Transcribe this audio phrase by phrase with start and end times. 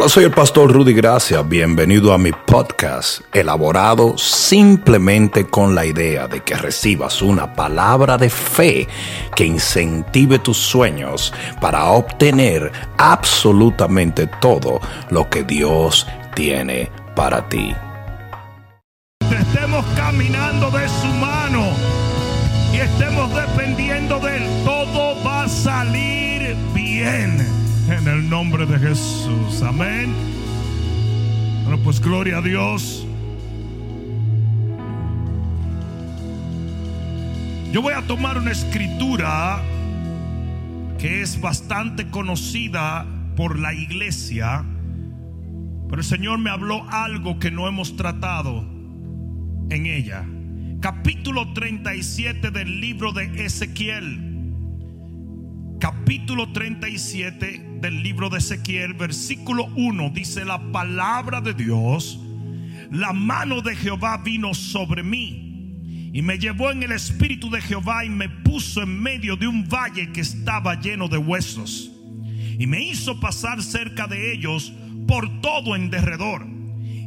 [0.00, 1.42] Hola, soy el pastor Rudy Gracia.
[1.42, 8.30] Bienvenido a mi podcast, elaborado simplemente con la idea de que recibas una palabra de
[8.30, 8.88] fe
[9.36, 17.76] que incentive tus sueños para obtener absolutamente todo lo que Dios tiene para ti.
[19.30, 21.68] Estemos caminando de su mano
[22.72, 24.44] y estemos dependiendo de él.
[24.64, 27.39] Todo va a salir bien
[28.00, 29.62] en el nombre de Jesús.
[29.62, 30.14] Amén.
[31.64, 33.06] Bueno, pues gloria a Dios.
[37.72, 39.62] Yo voy a tomar una escritura
[40.98, 43.06] que es bastante conocida
[43.36, 44.64] por la iglesia,
[45.88, 48.62] pero el Señor me habló algo que no hemos tratado
[49.68, 50.24] en ella.
[50.80, 54.26] Capítulo 37 del libro de Ezequiel.
[55.78, 62.20] Capítulo 37 del libro de Ezequiel, versículo 1, dice la palabra de Dios,
[62.90, 68.04] la mano de Jehová vino sobre mí y me llevó en el espíritu de Jehová
[68.04, 71.90] y me puso en medio de un valle que estaba lleno de huesos
[72.58, 74.72] y me hizo pasar cerca de ellos
[75.06, 76.46] por todo en derredor.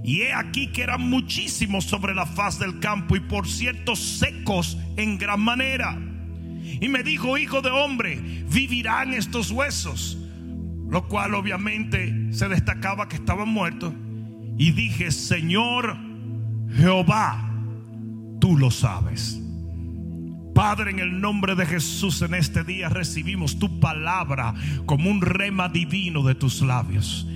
[0.04, 4.78] Y he aquí que eran muchísimos sobre la faz del campo y por cierto secos
[4.98, 5.98] en gran manera.
[6.82, 8.16] Y me dijo, hijo de hombre,
[8.50, 10.18] vivirán estos huesos
[10.94, 13.92] lo cual obviamente se destacaba que estaban muertos.
[14.60, 15.98] Y dije, Señor
[16.72, 17.50] Jehová,
[18.40, 19.42] tú lo sabes.
[20.54, 24.54] Padre, en el nombre de Jesús, en este día recibimos tu palabra
[24.86, 27.28] como un rema divino de tus labios.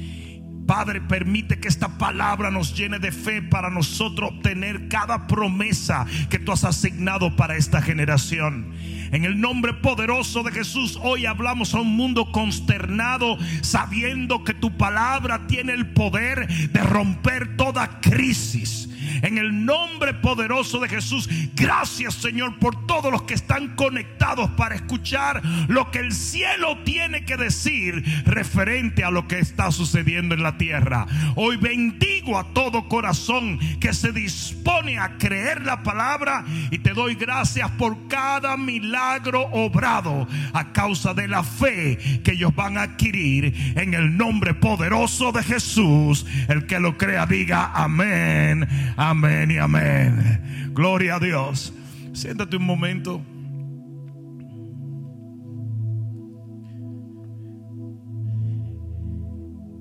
[0.67, 6.37] Padre, permite que esta palabra nos llene de fe para nosotros obtener cada promesa que
[6.37, 8.73] tú has asignado para esta generación.
[9.11, 14.75] En el nombre poderoso de Jesús, hoy hablamos a un mundo consternado, sabiendo que tu
[14.77, 18.89] palabra tiene el poder de romper toda crisis
[19.21, 24.75] en el nombre poderoso de Jesús, gracias Señor por todos los que están conectados para
[24.75, 30.43] escuchar lo que el cielo tiene que decir referente a lo que está sucediendo en
[30.43, 31.05] la tierra.
[31.35, 37.15] Hoy bendigo a todo corazón que se dispone a creer la palabra y te doy
[37.15, 43.73] gracias por cada milagro obrado a causa de la fe que ellos van a adquirir
[43.75, 46.25] en el nombre poderoso de Jesús.
[46.47, 48.67] El que lo crea diga amén.
[48.99, 50.71] Amén y amén.
[50.73, 51.71] Gloria a Dios.
[52.13, 53.23] Siéntate un momento.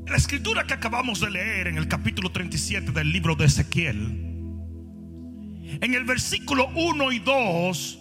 [0.06, 3.97] La escritura que acabamos de leer en el capítulo 37 del libro de Ezequiel,
[5.81, 7.99] en el versículo 1 y 2,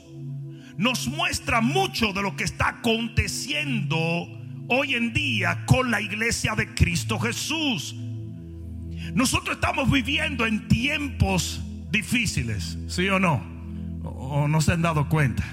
[0.77, 3.97] nos muestra mucho de lo que está aconteciendo
[4.67, 7.95] hoy en día con la iglesia de Cristo Jesús.
[9.15, 13.41] Nosotros estamos viviendo en tiempos difíciles, ¿sí o no?
[14.03, 15.43] ¿O no se han dado cuenta?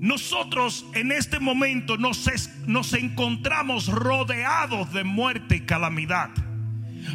[0.00, 2.28] Nosotros en este momento nos,
[2.66, 6.30] nos encontramos rodeados de muerte y calamidad.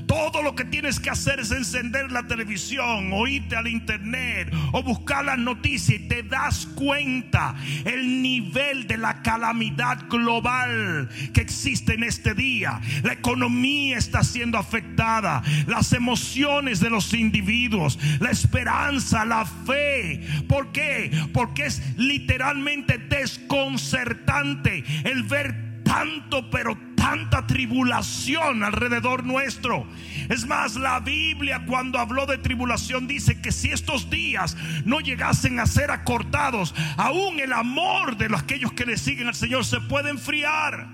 [0.08, 4.84] Todo lo que tienes que hacer es encender la televisión, o irte al internet o
[4.84, 11.94] buscar las noticias y te das cuenta el nivel de la calamidad global que existe
[11.94, 12.80] en este día.
[13.04, 20.22] La economía está siendo afectada, las emociones de los individuos, la esperanza, la fe.
[20.48, 21.12] ¿Por qué?
[21.34, 29.88] Porque es literalmente desconcertante el ver tanto, pero tanta tribulación alrededor nuestro.
[30.28, 35.58] Es más, la Biblia cuando habló de tribulación dice que si estos días no llegasen
[35.60, 39.80] a ser acortados, aún el amor de los aquellos que le siguen al Señor se
[39.80, 40.90] puede enfriar.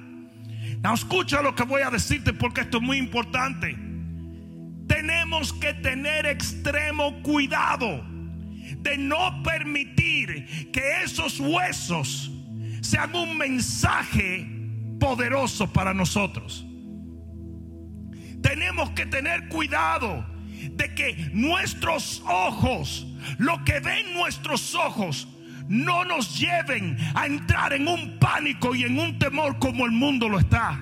[0.84, 3.76] Now, escucha lo que voy a decirte porque esto es muy importante.
[4.88, 8.06] Tenemos que tener extremo cuidado
[8.78, 12.32] de no permitir que esos huesos
[12.82, 14.61] sean un mensaje
[15.02, 16.64] poderoso para nosotros.
[18.42, 20.24] Tenemos que tener cuidado
[20.72, 23.08] de que nuestros ojos,
[23.40, 25.28] lo que ven nuestros ojos,
[25.68, 30.30] no nos lleven a entrar en un pánico y en un temor como el mundo
[30.30, 30.80] lo está.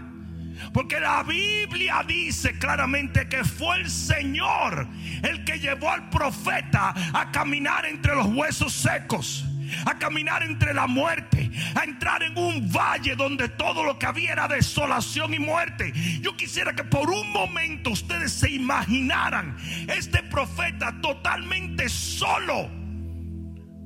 [0.73, 4.85] Porque la Biblia dice claramente que fue el Señor
[5.23, 9.48] el que llevó al profeta a caminar entre los huesos secos
[9.85, 14.33] a caminar entre la muerte, a entrar en un valle donde todo lo que había
[14.33, 15.91] era desolación y muerte.
[16.21, 19.57] Yo quisiera que por un momento ustedes se imaginaran
[19.87, 22.69] este profeta totalmente solo,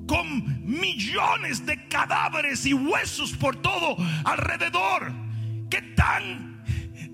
[0.08, 5.12] con millones de cadáveres y huesos por todo alrededor.
[5.70, 6.54] ¿Qué tan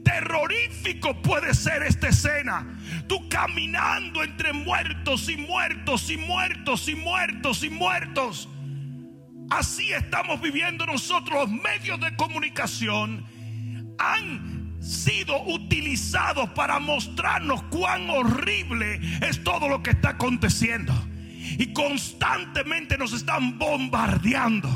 [0.10, 2.66] terrorífico puede ser esta escena.
[3.08, 8.50] Tú caminando entre muertos y muertos y muertos y muertos y muertos.
[9.50, 11.50] Así estamos viviendo nosotros.
[11.50, 13.26] Los medios de comunicación
[13.98, 20.94] han sido utilizados para mostrarnos cuán horrible es todo lo que está aconteciendo.
[21.58, 24.70] Y constantemente nos están bombardeando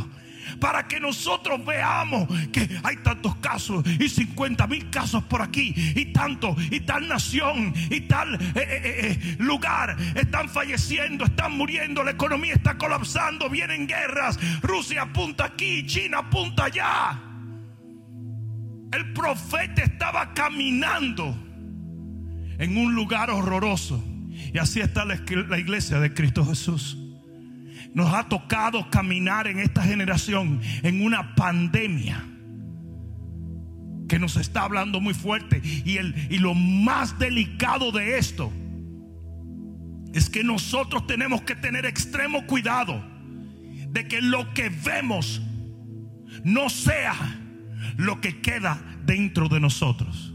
[0.63, 6.06] para que nosotros veamos que hay tantos casos y 50 mil casos por aquí y
[6.13, 8.62] tanto y tal nación y tal eh, eh,
[9.19, 15.86] eh, lugar están falleciendo, están muriendo, la economía está colapsando, vienen guerras, Rusia apunta aquí,
[15.86, 17.21] China apunta allá.
[18.94, 21.36] El profeta estaba caminando
[22.57, 24.01] en un lugar horroroso
[24.54, 27.02] y así está la iglesia de Cristo Jesús.
[27.93, 32.25] Nos ha tocado caminar en esta generación en una pandemia
[34.07, 35.61] que nos está hablando muy fuerte.
[35.85, 38.51] Y, el, y lo más delicado de esto
[40.13, 43.03] es que nosotros tenemos que tener extremo cuidado
[43.89, 45.41] de que lo que vemos
[46.43, 47.15] no sea
[47.97, 50.33] lo que queda dentro de nosotros.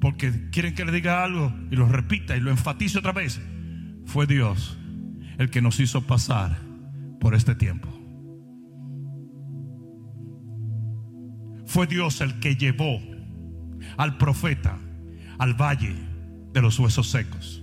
[0.00, 3.40] Porque quieren que le diga algo y lo repita y lo enfatice otra vez.
[4.06, 4.79] Fue Dios
[5.40, 6.58] el que nos hizo pasar
[7.18, 7.88] por este tiempo.
[11.64, 13.00] Fue Dios el que llevó
[13.96, 14.78] al profeta
[15.38, 15.96] al valle
[16.52, 17.62] de los huesos secos.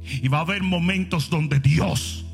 [0.00, 2.24] Y va a haber momentos donde Dios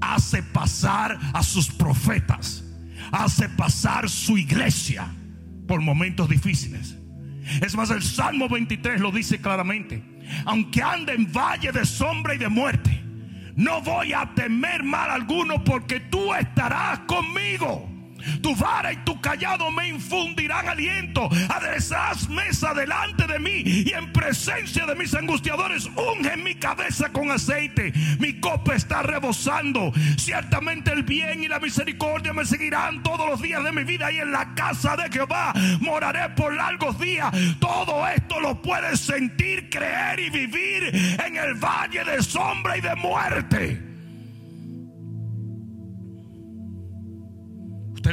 [0.00, 2.64] hace pasar a sus profetas,
[3.12, 5.14] hace pasar su iglesia
[5.68, 6.96] por momentos difíciles.
[7.60, 10.02] Es más, el Salmo 23 lo dice claramente.
[10.46, 12.95] Aunque ande en valle de sombra y de muerte,
[13.56, 17.95] no voy a temer mal alguno porque tú estarás conmigo.
[18.42, 21.28] Tu vara y tu callado me infundirán aliento.
[21.48, 27.30] Aderezarás mesa delante de mí y en presencia de mis angustiadores unge mi cabeza con
[27.30, 27.92] aceite.
[28.18, 29.92] Mi copa está rebosando.
[30.16, 34.18] Ciertamente el bien y la misericordia me seguirán todos los días de mi vida y
[34.18, 37.32] en la casa de Jehová moraré por largos días.
[37.60, 42.94] Todo esto lo puedes sentir, creer y vivir en el valle de sombra y de
[42.96, 43.95] muerte.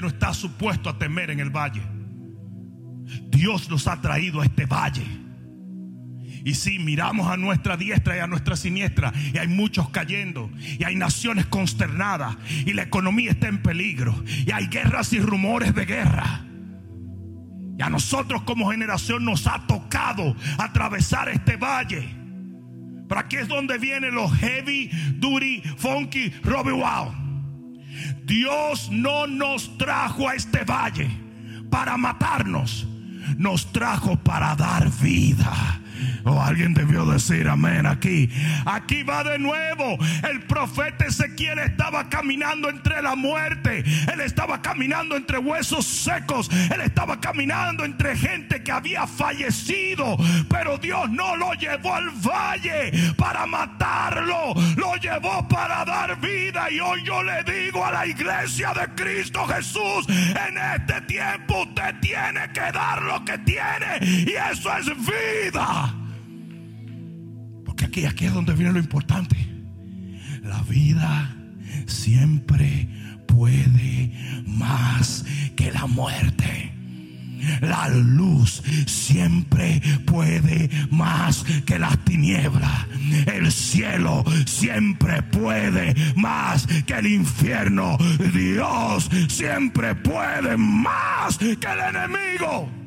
[0.01, 1.81] No está supuesto a temer en el valle.
[3.30, 5.06] Dios nos ha traído a este valle.
[6.45, 10.84] Y si miramos a nuestra diestra y a nuestra siniestra, y hay muchos cayendo, y
[10.84, 12.36] hay naciones consternadas,
[12.66, 14.13] y la economía está en peligro,
[14.45, 16.46] y hay guerras y rumores de guerra.
[17.78, 22.10] Y a nosotros como generación nos ha tocado atravesar este valle.
[23.07, 27.23] Pero aquí es donde vienen los heavy, duty, funky, Robbie Wow.
[28.25, 31.10] Dios no nos trajo a este valle
[31.69, 32.88] para matarnos,
[33.38, 35.81] nos trajo para dar vida.
[36.44, 38.29] Alguien debió decir amén aquí.
[38.65, 39.97] Aquí va de nuevo.
[40.29, 43.83] El profeta Ezequiel estaba caminando entre la muerte.
[44.11, 46.50] Él estaba caminando entre huesos secos.
[46.51, 50.17] Él estaba caminando entre gente que había fallecido.
[50.50, 54.53] Pero Dios no lo llevó al valle para matarlo.
[54.75, 56.69] Lo llevó para dar vida.
[56.69, 60.05] Y hoy yo le digo a la iglesia de Cristo Jesús.
[60.09, 64.00] En este tiempo usted tiene que dar lo que tiene.
[64.01, 65.92] Y eso es vida
[67.93, 69.35] aquí, aquí es donde viene lo importante.
[70.43, 71.35] La vida
[71.85, 72.88] siempre
[73.27, 74.12] puede
[74.47, 75.23] más
[75.55, 76.71] que la muerte.
[77.62, 82.88] La luz siempre puede más que las tinieblas.
[83.27, 87.97] El cielo siempre puede más que el infierno.
[88.33, 92.83] Dios siempre puede más que el enemigo.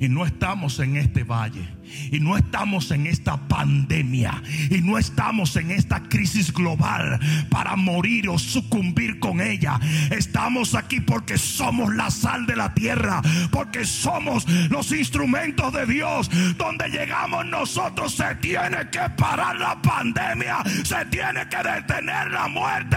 [0.00, 1.68] Y no estamos en este valle.
[2.10, 4.42] Y no estamos en esta pandemia.
[4.70, 9.78] Y no estamos en esta crisis global para morir o sucumbir con ella.
[10.10, 13.20] Estamos aquí porque somos la sal de la tierra.
[13.50, 16.30] Porque somos los instrumentos de Dios.
[16.56, 20.64] Donde llegamos nosotros se tiene que parar la pandemia.
[20.82, 22.96] Se tiene que detener la muerte.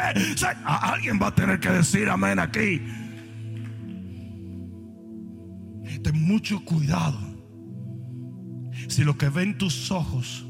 [0.63, 2.81] alguien va a tener que decir amén aquí
[6.03, 7.19] ten mucho cuidado.
[8.87, 10.45] Si lo que ven tus ojos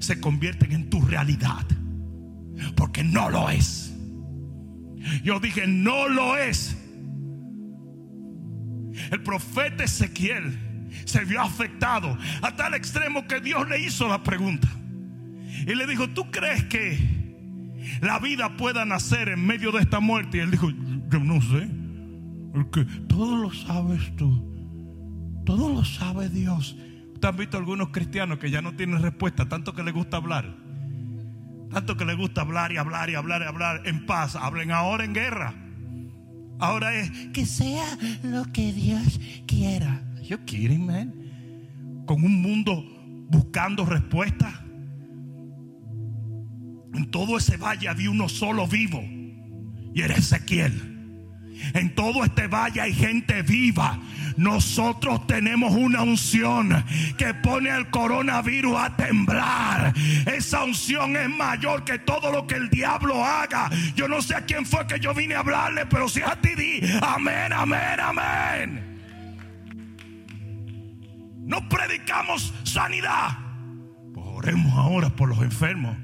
[0.00, 1.64] se convierten en tu realidad,
[2.74, 3.94] porque no lo es.
[5.22, 6.76] Yo dije, no lo es.
[9.10, 10.58] El profeta Ezequiel
[11.04, 14.68] se vio afectado a tal extremo que Dios le hizo la pregunta.
[15.66, 16.98] Y le dijo, ¿tú crees que
[18.00, 20.38] la vida pueda nacer en medio de esta muerte?
[20.38, 21.68] Y él dijo, yo no sé.
[22.56, 24.32] Porque todo lo sabes tú.
[25.44, 26.74] Todo lo sabe Dios.
[27.12, 30.56] ¿Usted han visto algunos cristianos que ya no tienen respuesta, tanto que les gusta hablar?
[31.70, 34.36] Tanto que les gusta hablar y hablar y hablar y hablar en paz.
[34.36, 35.52] Hablen ahora en guerra.
[36.58, 40.02] Ahora es que sea lo que Dios quiera.
[40.22, 41.12] You kidding, man?
[42.06, 42.82] Con un mundo
[43.28, 44.54] buscando respuestas.
[46.94, 49.02] En todo ese valle había uno solo vivo.
[49.94, 50.95] Y era Ezequiel.
[51.74, 53.98] En todo este valle hay gente viva.
[54.36, 56.84] Nosotros tenemos una unción
[57.16, 59.94] que pone al coronavirus a temblar.
[60.26, 63.70] Esa unción es mayor que todo lo que el diablo haga.
[63.94, 66.54] Yo no sé a quién fue que yo vine a hablarle, pero si a ti
[66.54, 69.00] di amén, amén, amén.
[71.46, 73.38] No predicamos sanidad.
[74.14, 75.96] Oremos ahora por los enfermos.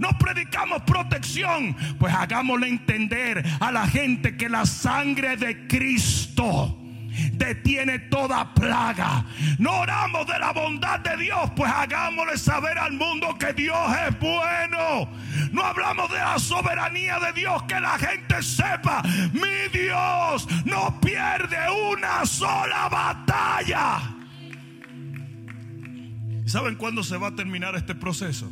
[0.00, 6.78] No predicamos protección, pues hagámosle entender a la gente que la sangre de Cristo
[7.32, 9.26] detiene toda plaga.
[9.58, 13.78] No oramos de la bondad de Dios, pues hagámosle saber al mundo que Dios
[14.08, 15.10] es bueno.
[15.52, 19.02] No hablamos de la soberanía de Dios, que la gente sepa,
[19.34, 21.58] mi Dios no pierde
[21.92, 24.00] una sola batalla.
[26.46, 28.50] ¿Saben cuándo se va a terminar este proceso?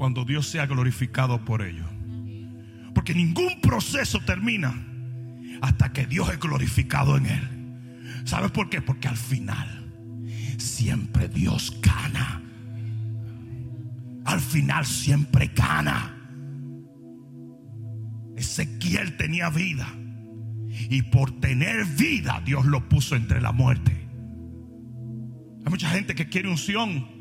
[0.00, 1.84] Cuando Dios sea glorificado por ello.
[2.94, 4.72] Porque ningún proceso termina
[5.60, 8.22] hasta que Dios es glorificado en él.
[8.24, 8.80] ¿Sabes por qué?
[8.80, 9.92] Porque al final
[10.56, 12.40] siempre Dios gana.
[14.24, 16.16] Al final siempre gana.
[18.38, 19.86] Ezequiel tenía vida.
[20.88, 23.92] Y por tener vida Dios lo puso entre la muerte.
[25.62, 27.19] Hay mucha gente que quiere unción.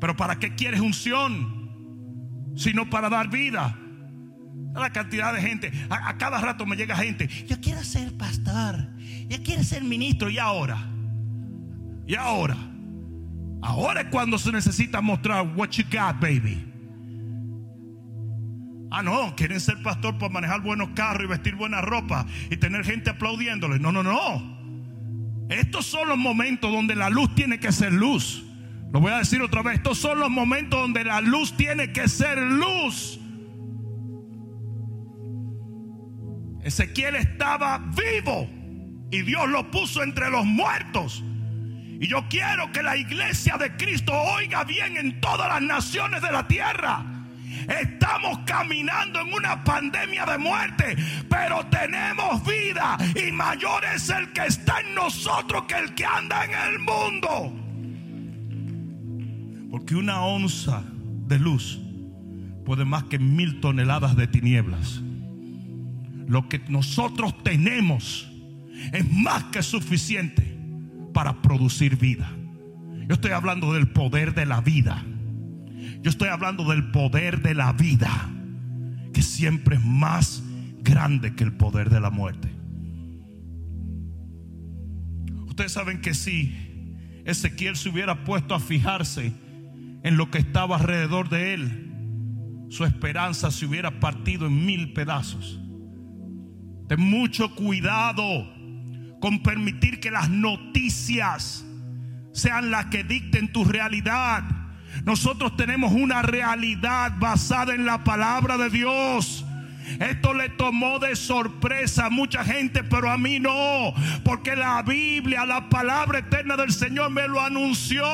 [0.00, 2.52] Pero ¿para qué quieres unción?
[2.56, 3.76] Sino para dar vida.
[4.74, 5.72] La cantidad de gente.
[5.90, 7.28] A, a, cada rato me llega gente.
[7.46, 8.88] Yo quiero ser pastor.
[9.28, 10.30] Yo quiero ser ministro.
[10.30, 10.78] ¿Y ahora?
[12.06, 12.56] ¿Y ahora?
[13.62, 16.64] Ahora es cuando se necesita mostrar what you got, baby.
[18.90, 22.84] Ah, no, quieren ser pastor para manejar buenos carros y vestir buena ropa y tener
[22.84, 23.78] gente aplaudiéndole.
[23.78, 24.58] No, no, no.
[25.50, 28.44] Estos son los momentos donde la luz tiene que ser luz.
[28.92, 29.76] Lo voy a decir otra vez.
[29.76, 33.20] Estos son los momentos donde la luz tiene que ser luz.
[36.62, 38.48] Ezequiel estaba vivo
[39.10, 41.22] y Dios lo puso entre los muertos.
[42.00, 46.32] Y yo quiero que la iglesia de Cristo oiga bien en todas las naciones de
[46.32, 47.04] la tierra.
[47.68, 50.96] Estamos caminando en una pandemia de muerte,
[51.28, 56.44] pero tenemos vida y mayor es el que está en nosotros que el que anda
[56.44, 57.67] en el mundo.
[59.70, 60.82] Porque una onza
[61.26, 61.80] de luz
[62.64, 65.02] puede más que mil toneladas de tinieblas.
[66.26, 68.30] Lo que nosotros tenemos
[68.92, 70.56] es más que suficiente
[71.12, 72.30] para producir vida.
[73.08, 75.04] Yo estoy hablando del poder de la vida.
[76.02, 78.30] Yo estoy hablando del poder de la vida,
[79.12, 80.42] que siempre es más
[80.82, 82.48] grande que el poder de la muerte.
[85.46, 86.54] Ustedes saben que si
[87.24, 89.32] Ezequiel se hubiera puesto a fijarse
[90.02, 91.88] en lo que estaba alrededor de él,
[92.70, 95.60] su esperanza se hubiera partido en mil pedazos.
[96.88, 98.24] Ten mucho cuidado
[99.20, 101.64] con permitir que las noticias
[102.32, 104.44] sean las que dicten tu realidad.
[105.04, 109.44] Nosotros tenemos una realidad basada en la palabra de Dios.
[110.00, 115.46] Esto le tomó de sorpresa a mucha gente, pero a mí no, porque la Biblia,
[115.46, 118.04] la palabra eterna del Señor me lo anunció.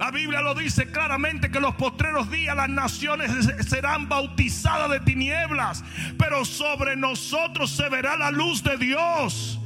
[0.00, 3.30] La Biblia lo dice claramente que los postreros días las naciones
[3.68, 5.84] serán bautizadas de tinieblas,
[6.16, 9.60] pero sobre nosotros se verá la luz de Dios.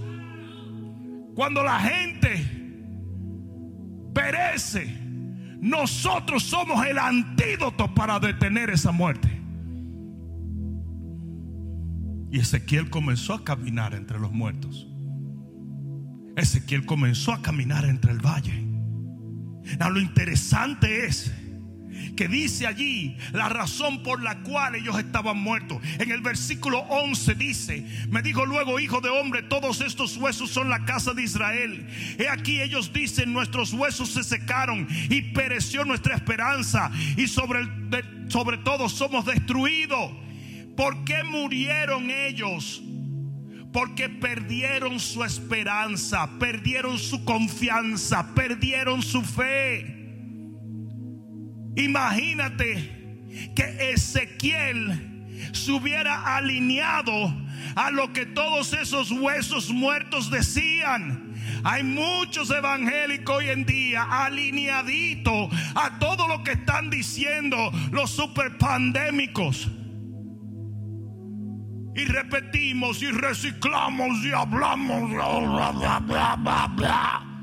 [1.36, 2.44] Cuando la gente
[4.12, 4.98] perece,
[5.60, 9.40] nosotros somos el antídoto para detener esa muerte.
[12.32, 14.88] Y Ezequiel comenzó a caminar entre los muertos.
[16.34, 18.73] Ezequiel comenzó a caminar entre el valle.
[19.78, 21.32] Lo interesante es
[22.16, 25.78] que dice allí la razón por la cual ellos estaban muertos.
[25.98, 30.70] En el versículo 11 dice, me dijo luego, hijo de hombre, todos estos huesos son
[30.70, 31.86] la casa de Israel.
[32.18, 37.68] He aquí ellos dicen, nuestros huesos se secaron y pereció nuestra esperanza y sobre,
[38.28, 40.12] sobre todo somos destruidos.
[40.76, 42.82] ¿Por qué murieron ellos?
[43.74, 50.12] Porque perdieron su esperanza, perdieron su confianza, perdieron su fe.
[51.74, 53.26] Imagínate
[53.56, 57.34] que Ezequiel se hubiera alineado
[57.74, 61.34] a lo que todos esos huesos muertos decían.
[61.64, 69.68] Hay muchos evangélicos hoy en día alineaditos a todo lo que están diciendo los superpandémicos.
[71.96, 75.10] Y repetimos y reciclamos y hablamos.
[75.10, 77.34] Bla, bla, bla, bla, bla.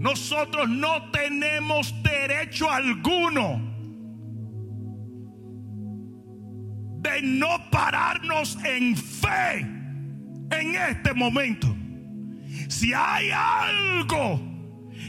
[0.00, 3.60] Nosotros no tenemos derecho alguno
[7.00, 11.74] de no pararnos en fe en este momento.
[12.68, 14.55] Si hay algo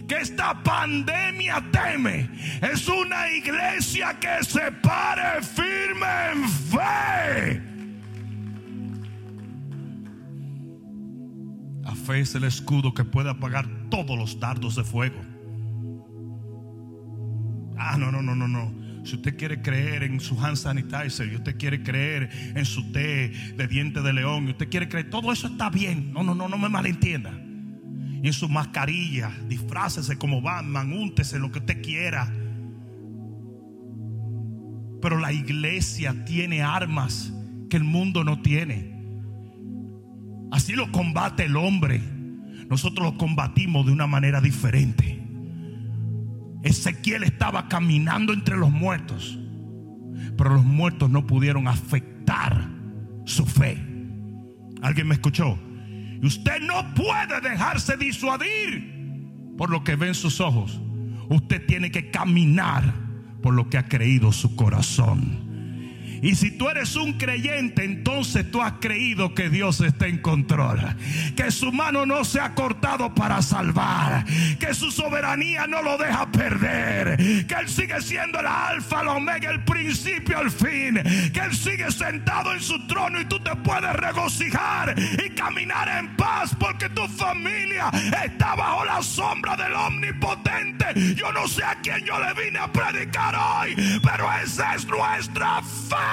[0.07, 2.29] que esta pandemia teme,
[2.61, 7.61] es una iglesia que se pare firme en fe.
[11.83, 15.21] La fe es el escudo que puede apagar todos los dardos de fuego.
[17.77, 18.73] Ah, no, no, no, no, no.
[19.05, 23.29] Si usted quiere creer en su hand sanitizer, y usted quiere creer en su té
[23.55, 26.11] de diente de león, y usted quiere creer, todo eso está bien.
[26.11, 27.31] No, no, no, no me malentienda.
[28.21, 32.33] Y en su mascarilla, disfrácese como Batman, úntese lo que usted quiera.
[35.01, 37.33] Pero la iglesia tiene armas
[37.69, 38.97] que el mundo no tiene.
[40.51, 42.01] Así lo combate el hombre.
[42.69, 45.23] Nosotros lo combatimos de una manera diferente.
[46.63, 49.39] Ezequiel estaba caminando entre los muertos,
[50.37, 52.69] pero los muertos no pudieron afectar
[53.25, 53.77] su fe.
[54.81, 55.57] ¿Alguien me escuchó?
[56.21, 58.95] Y usted no puede dejarse disuadir
[59.57, 60.79] por lo que ve en sus ojos.
[61.29, 62.93] Usted tiene que caminar
[63.41, 65.46] por lo que ha creído su corazón.
[66.21, 70.79] Y si tú eres un creyente, entonces tú has creído que Dios está en control.
[71.35, 74.25] Que su mano no se ha cortado para salvar.
[74.59, 77.17] Que su soberanía no lo deja perder.
[77.45, 81.01] Que Él sigue siendo el alfa, el omega, el principio, el fin.
[81.33, 86.15] Que Él sigue sentado en su trono y tú te puedes regocijar y caminar en
[86.15, 87.89] paz porque tu familia
[88.23, 90.85] está bajo la sombra del omnipotente.
[91.15, 95.61] Yo no sé a quién yo le vine a predicar hoy, pero esa es nuestra
[95.61, 96.06] fe.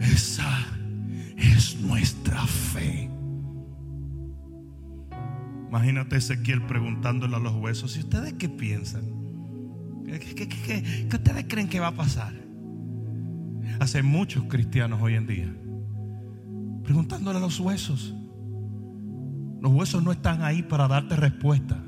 [0.00, 0.66] Esa
[1.36, 3.10] es nuestra fe.
[5.68, 9.04] Imagínate Ezequiel preguntándole a los huesos, ¿y ustedes qué piensan?
[10.06, 12.32] ¿Qué, ustedes creen que va a pasar?
[13.80, 15.54] Hace muchos cristianos hoy en día
[16.86, 18.14] preguntándole a los huesos.
[19.60, 21.82] Los huesos no están ahí para darte respuesta.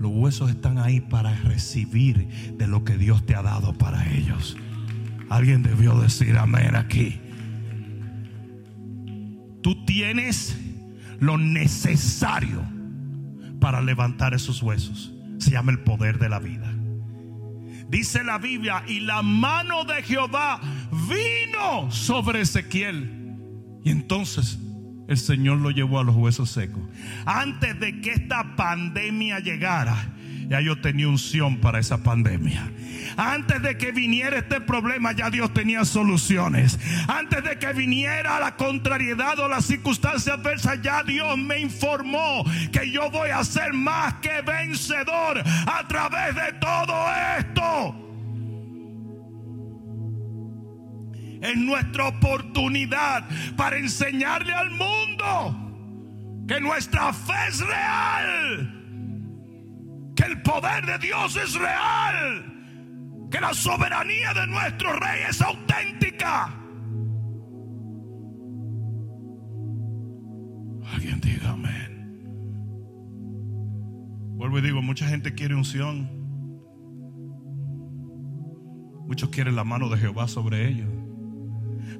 [0.00, 4.56] Los huesos están ahí para recibir de lo que Dios te ha dado para ellos.
[5.28, 7.20] Alguien debió decir amén aquí.
[9.60, 10.58] Tú tienes
[11.18, 12.62] lo necesario
[13.60, 15.12] para levantar esos huesos.
[15.36, 16.72] Se llama el poder de la vida.
[17.90, 20.62] Dice la Biblia, y la mano de Jehová
[21.10, 23.36] vino sobre Ezequiel.
[23.84, 24.58] Y entonces
[25.10, 26.80] el Señor lo llevó a los huesos secos.
[27.26, 29.96] Antes de que esta pandemia llegara,
[30.46, 32.70] ya yo tenía unción para esa pandemia.
[33.16, 36.78] Antes de que viniera este problema, ya Dios tenía soluciones.
[37.08, 42.92] Antes de que viniera la contrariedad o la circunstancia adversa, ya Dios me informó que
[42.92, 46.94] yo voy a ser más que vencedor a través de todo
[47.36, 48.09] esto.
[51.40, 53.26] Es nuestra oportunidad
[53.56, 58.74] para enseñarle al mundo que nuestra fe es real,
[60.16, 66.52] que el poder de Dios es real, que la soberanía de nuestro rey es auténtica.
[70.92, 71.90] Alguien diga amén.
[74.36, 76.10] Vuelvo y digo, mucha gente quiere unción.
[79.06, 80.99] Muchos quieren la mano de Jehová sobre ellos.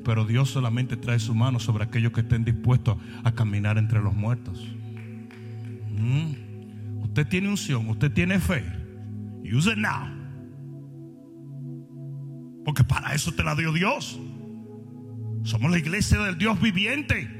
[0.05, 4.15] Pero Dios solamente trae su mano sobre aquellos que estén dispuestos a caminar entre los
[4.15, 4.67] muertos.
[5.91, 7.03] Mm.
[7.03, 8.65] Usted tiene unción, usted tiene fe.
[9.45, 10.09] Use it now.
[12.65, 14.19] Porque para eso te la dio Dios.
[15.43, 17.40] Somos la iglesia del Dios viviente.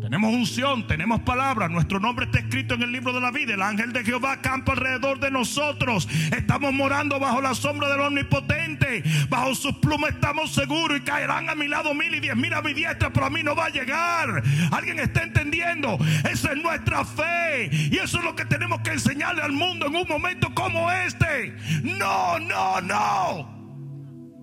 [0.00, 1.68] Tenemos unción, tenemos palabra.
[1.68, 3.54] Nuestro nombre está escrito en el libro de la vida.
[3.54, 6.08] El ángel de Jehová campa alrededor de nosotros.
[6.36, 9.02] Estamos morando bajo la sombra del omnipotente.
[9.28, 12.62] Bajo sus plumas estamos seguros y caerán a mi lado mil y diez mil a
[12.62, 14.42] mi diestra, pero a mí no va a llegar.
[14.70, 15.98] ¿Alguien está entendiendo?
[16.30, 17.70] Esa es nuestra fe.
[17.90, 21.56] Y eso es lo que tenemos que enseñarle al mundo en un momento como este.
[21.82, 23.56] No, no, no.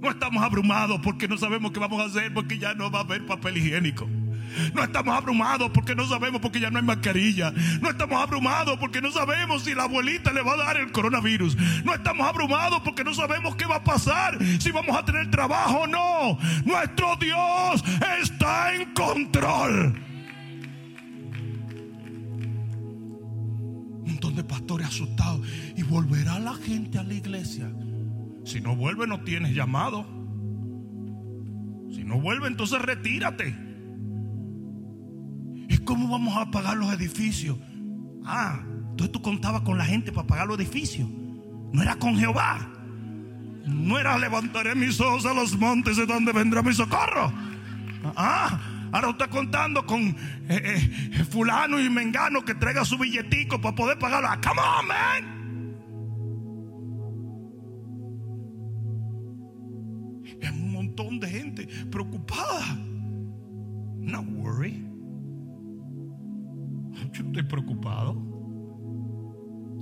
[0.01, 3.03] No estamos abrumados porque no sabemos qué vamos a hacer porque ya no va a
[3.03, 4.09] haber papel higiénico.
[4.73, 7.51] No estamos abrumados porque no sabemos porque ya no hay mascarilla.
[7.81, 11.57] No estamos abrumados porque no sabemos si la abuelita le va a dar el coronavirus.
[11.83, 15.79] No estamos abrumados porque no sabemos qué va a pasar, si vamos a tener trabajo
[15.79, 16.37] o no.
[16.65, 17.83] Nuestro Dios
[18.21, 19.99] está en control.
[24.03, 25.45] Un montón de pastores asustados.
[25.75, 27.71] Y volverá la gente a la iglesia.
[28.45, 30.05] Si no vuelve, no tienes llamado.
[31.93, 33.72] Si no vuelve, entonces retírate.
[35.67, 37.57] ¿Y cómo vamos a pagar los edificios?
[38.25, 41.09] Ah, entonces tú contabas con la gente para pagar los edificios.
[41.71, 42.69] No era con Jehová.
[43.65, 47.31] No era levantaré mis ojos a los montes de donde vendrá mi socorro.
[48.15, 48.59] Ah,
[48.91, 50.15] ahora está contando con eh,
[50.49, 54.27] eh, fulano y mengano que traiga su billetico para poder pagarlo.
[54.29, 55.43] Ah, come on, man.
[60.41, 62.77] Es un montón de gente preocupada.
[63.97, 64.92] No worry.
[67.13, 68.17] Yo estoy preocupado.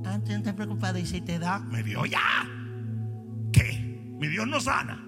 [0.06, 1.60] Antes no te preocupado y si te da.
[1.60, 2.20] Me dio ya.
[3.52, 4.16] ¿Qué?
[4.20, 5.08] Mi Dios no sana.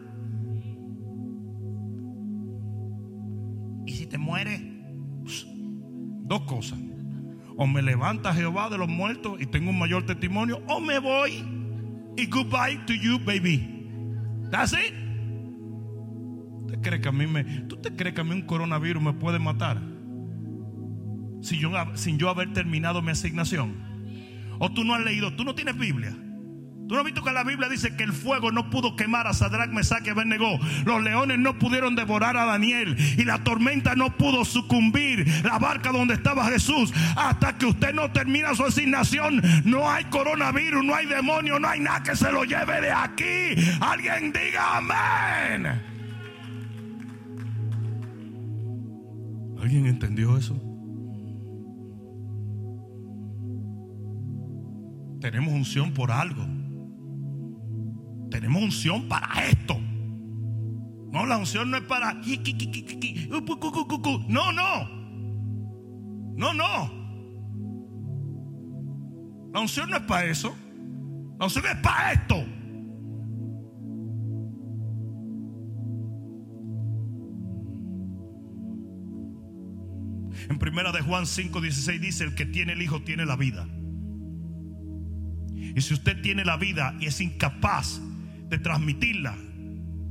[3.86, 4.62] Y si te mueres,
[5.24, 5.46] pues,
[6.24, 6.80] dos cosas.
[7.58, 11.44] O me levanta Jehová de los muertos y tengo un mayor testimonio, o me voy
[12.16, 13.70] y goodbye to you, baby.
[14.50, 14.94] That's it.
[16.66, 19.14] ¿Usted cree que a mí me, ¿Tú te crees que a mí un coronavirus me
[19.14, 19.93] puede matar?
[21.44, 23.76] Sin yo, sin yo haber terminado mi asignación.
[24.60, 26.16] O tú no has leído, tú no tienes Biblia.
[26.88, 29.34] Tú no has visto que la Biblia dice que el fuego no pudo quemar a
[29.34, 30.58] Sadrach, Mesach y Abednego.
[30.86, 32.96] Los leones no pudieron devorar a Daniel.
[33.18, 36.94] Y la tormenta no pudo sucumbir la barca donde estaba Jesús.
[37.18, 41.82] Hasta que usted no termina su asignación, no hay coronavirus, no hay demonio, no hay
[41.82, 43.62] nada que se lo lleve de aquí.
[43.82, 45.82] Alguien diga amén.
[49.62, 50.73] ¿Alguien entendió eso?
[55.24, 56.46] Tenemos unción por algo.
[58.30, 59.80] Tenemos unción para esto.
[59.80, 62.16] No, la unción no es para.
[64.28, 64.90] No, no.
[66.36, 67.04] No, no.
[69.54, 70.54] La unción no es para eso.
[71.40, 72.36] La unción es para esto.
[80.50, 83.66] En primera de Juan 5:16 dice, el que tiene el Hijo tiene la vida.
[85.76, 88.02] Y si usted tiene la vida y es incapaz
[88.50, 89.36] de transmitirla,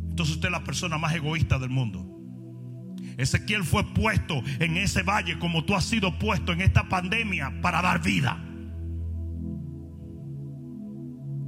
[0.09, 2.09] entonces usted es la persona más egoísta del mundo.
[3.17, 7.83] Ezequiel fue puesto en ese valle como tú has sido puesto en esta pandemia para
[7.83, 8.43] dar vida.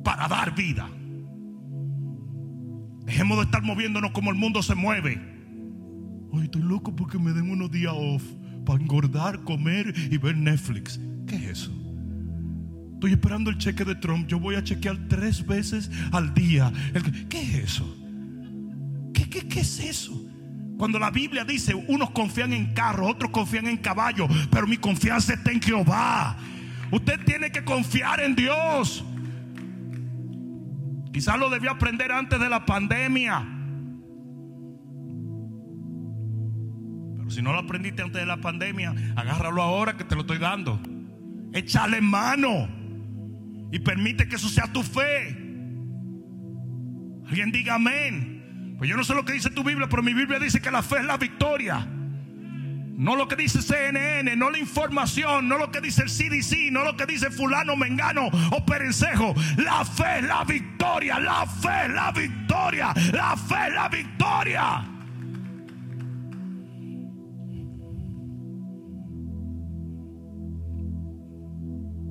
[0.05, 0.89] Para dar vida.
[3.05, 5.21] Dejemos de estar moviéndonos como el mundo se mueve.
[6.33, 8.23] Ay, estoy loco porque me den unos días off
[8.65, 11.01] para engordar, comer y ver Netflix.
[11.27, 11.84] ¿Qué es eso?
[13.05, 14.27] Estoy esperando el cheque de Trump.
[14.29, 16.73] Yo voy a chequear tres veces al día.
[17.29, 17.99] ¿Qué es eso?
[19.13, 20.19] ¿Qué, es eso?
[20.79, 25.35] Cuando la Biblia dice, unos confían en carros, otros confían en caballos, pero mi confianza
[25.35, 26.39] está en Jehová.
[26.91, 29.05] Usted tiene que confiar en Dios.
[31.13, 33.47] Quizás lo debió aprender antes de la pandemia.
[37.19, 40.39] Pero si no lo aprendiste antes de la pandemia, agárralo ahora que te lo estoy
[40.39, 40.81] dando.
[41.53, 42.83] Échale mano.
[43.75, 45.37] Y permite que eso sea tu fe.
[47.27, 48.77] Alguien diga amén.
[48.79, 50.81] Pues yo no sé lo que dice tu Biblia, pero mi Biblia dice que la
[50.81, 51.85] fe es la victoria.
[51.85, 56.85] No lo que dice CNN, no la información, no lo que dice el CDC, no
[56.85, 59.35] lo que dice fulano, mengano o perencejo.
[59.57, 64.94] La fe es la victoria, la fe es la victoria, la fe es la victoria.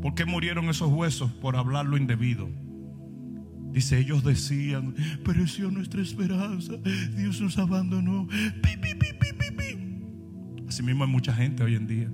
[0.04, 1.32] ¿Por qué murieron esos huesos?
[1.32, 2.50] Por hablar lo indebido.
[3.72, 6.74] Dice, ellos decían, pereció nuestra esperanza,
[7.16, 8.28] Dios nos abandonó.
[8.28, 8.70] Pi,
[10.68, 12.12] Así mismo hay mucha gente hoy en día.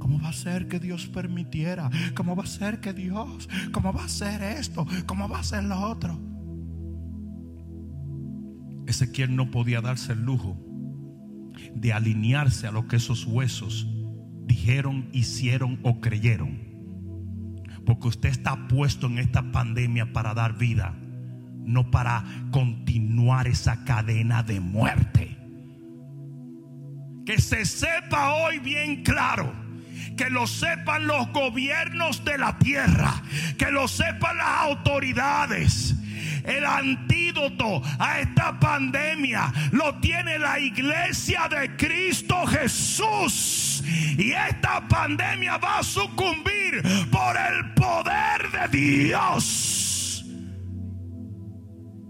[0.00, 1.90] ¿Cómo va a ser que Dios permitiera?
[2.14, 3.48] ¿Cómo va a ser que Dios?
[3.70, 4.84] ¿Cómo va a ser esto?
[5.06, 6.20] ¿Cómo va a ser lo otro?
[8.88, 10.58] Ezequiel no podía darse el lujo
[11.72, 13.86] de alinearse a lo que esos huesos
[14.46, 16.67] dijeron, hicieron o creyeron.
[17.88, 20.94] Porque usted está puesto en esta pandemia para dar vida,
[21.64, 25.38] no para continuar esa cadena de muerte.
[27.24, 29.50] Que se sepa hoy bien claro.
[30.18, 33.22] Que lo sepan los gobiernos de la tierra.
[33.56, 35.94] Que lo sepan las autoridades.
[36.48, 43.84] El antídoto a esta pandemia lo tiene la iglesia de Cristo Jesús.
[44.16, 50.24] Y esta pandemia va a sucumbir por el poder de Dios.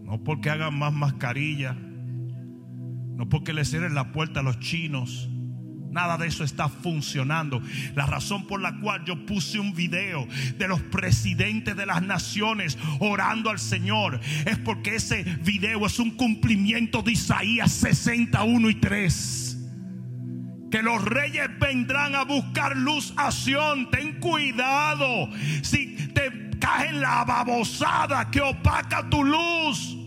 [0.05, 1.73] No porque hagan más mascarilla.
[1.75, 5.29] No porque le cierren la puerta a los chinos.
[5.91, 7.63] Nada de eso está funcionando.
[7.95, 12.79] La razón por la cual yo puse un video de los presidentes de las naciones
[13.01, 19.59] orando al Señor es porque ese video es un cumplimiento de Isaías 61 y 3.
[20.71, 23.91] Que los reyes vendrán a buscar luz a Sion.
[23.91, 25.31] Ten cuidado.
[25.63, 29.98] Si te caes en la babosada que opaca tu luz.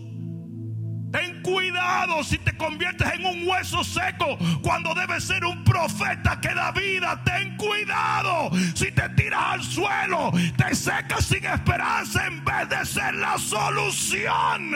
[1.12, 6.54] Ten cuidado si te conviertes en un hueso seco cuando debes ser un profeta que
[6.54, 7.22] da vida.
[7.22, 13.14] Ten cuidado si te tiras al suelo, te secas sin esperanza en vez de ser
[13.14, 14.72] la solución.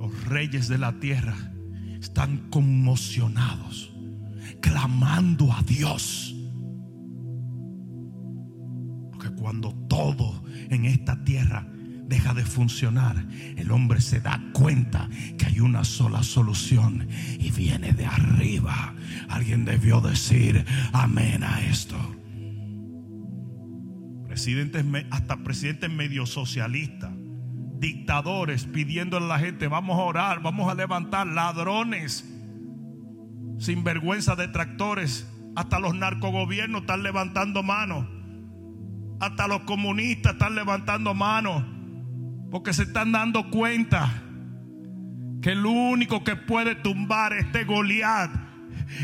[0.00, 1.36] Los reyes de la tierra
[2.00, 3.94] están conmocionados,
[4.60, 6.34] clamando a Dios.
[9.12, 11.68] Porque cuando todo en esta tierra
[12.06, 13.16] deja de funcionar,
[13.56, 18.94] el hombre se da cuenta que hay una sola solución y viene de arriba.
[19.28, 21.96] Alguien debió decir amén a esto.
[24.26, 27.12] Presidentes, hasta presidentes medio socialistas,
[27.78, 32.24] dictadores pidiéndole a la gente, vamos a orar, vamos a levantar ladrones,
[33.58, 38.06] sin vergüenza detractores, hasta los narcogobiernos están levantando manos.
[39.20, 41.73] Hasta los comunistas están levantando manos.
[42.54, 44.22] Porque se están dando cuenta
[45.42, 48.30] que el único que puede tumbar este Goliat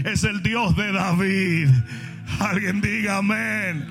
[0.04, 1.68] es el Dios de David.
[2.38, 3.88] Alguien diga amén.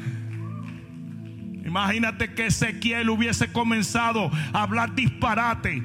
[1.66, 5.84] Imagínate que Ezequiel hubiese comenzado a hablar disparate.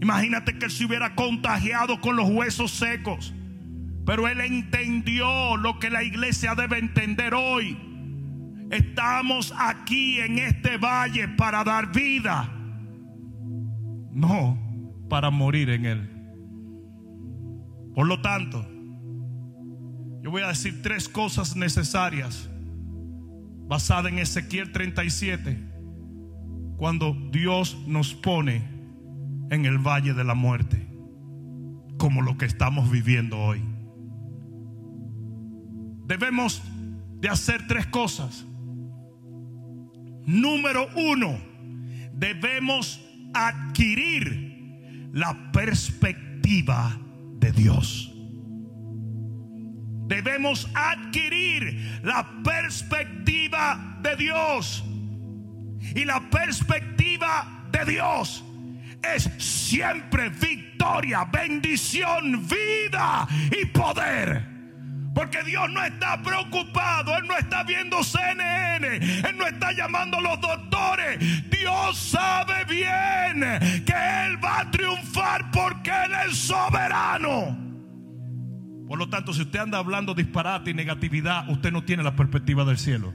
[0.00, 3.34] Imagínate que él se hubiera contagiado con los huesos secos.
[4.06, 7.76] Pero él entendió lo que la iglesia debe entender hoy.
[8.74, 12.48] Estamos aquí en este valle para dar vida,
[14.10, 14.58] no
[15.08, 16.10] para morir en él.
[17.94, 18.66] Por lo tanto,
[20.22, 22.50] yo voy a decir tres cosas necesarias
[23.68, 25.56] basadas en Ezequiel 37,
[26.76, 28.64] cuando Dios nos pone
[29.50, 30.84] en el valle de la muerte,
[31.96, 33.62] como lo que estamos viviendo hoy.
[36.06, 36.60] Debemos
[37.20, 38.44] de hacer tres cosas.
[40.26, 41.38] Número uno,
[42.12, 43.00] debemos
[43.34, 46.98] adquirir la perspectiva
[47.38, 48.10] de Dios.
[50.06, 54.84] Debemos adquirir la perspectiva de Dios.
[55.94, 58.44] Y la perspectiva de Dios
[59.14, 63.26] es siempre victoria, bendición, vida
[63.60, 64.53] y poder.
[65.14, 70.20] Porque Dios no está preocupado, Él no está viendo CNN, Él no está llamando a
[70.20, 71.50] los doctores.
[71.50, 77.56] Dios sabe bien que Él va a triunfar porque Él es soberano.
[78.88, 82.64] Por lo tanto, si usted anda hablando disparate y negatividad, usted no tiene la perspectiva
[82.64, 83.14] del cielo.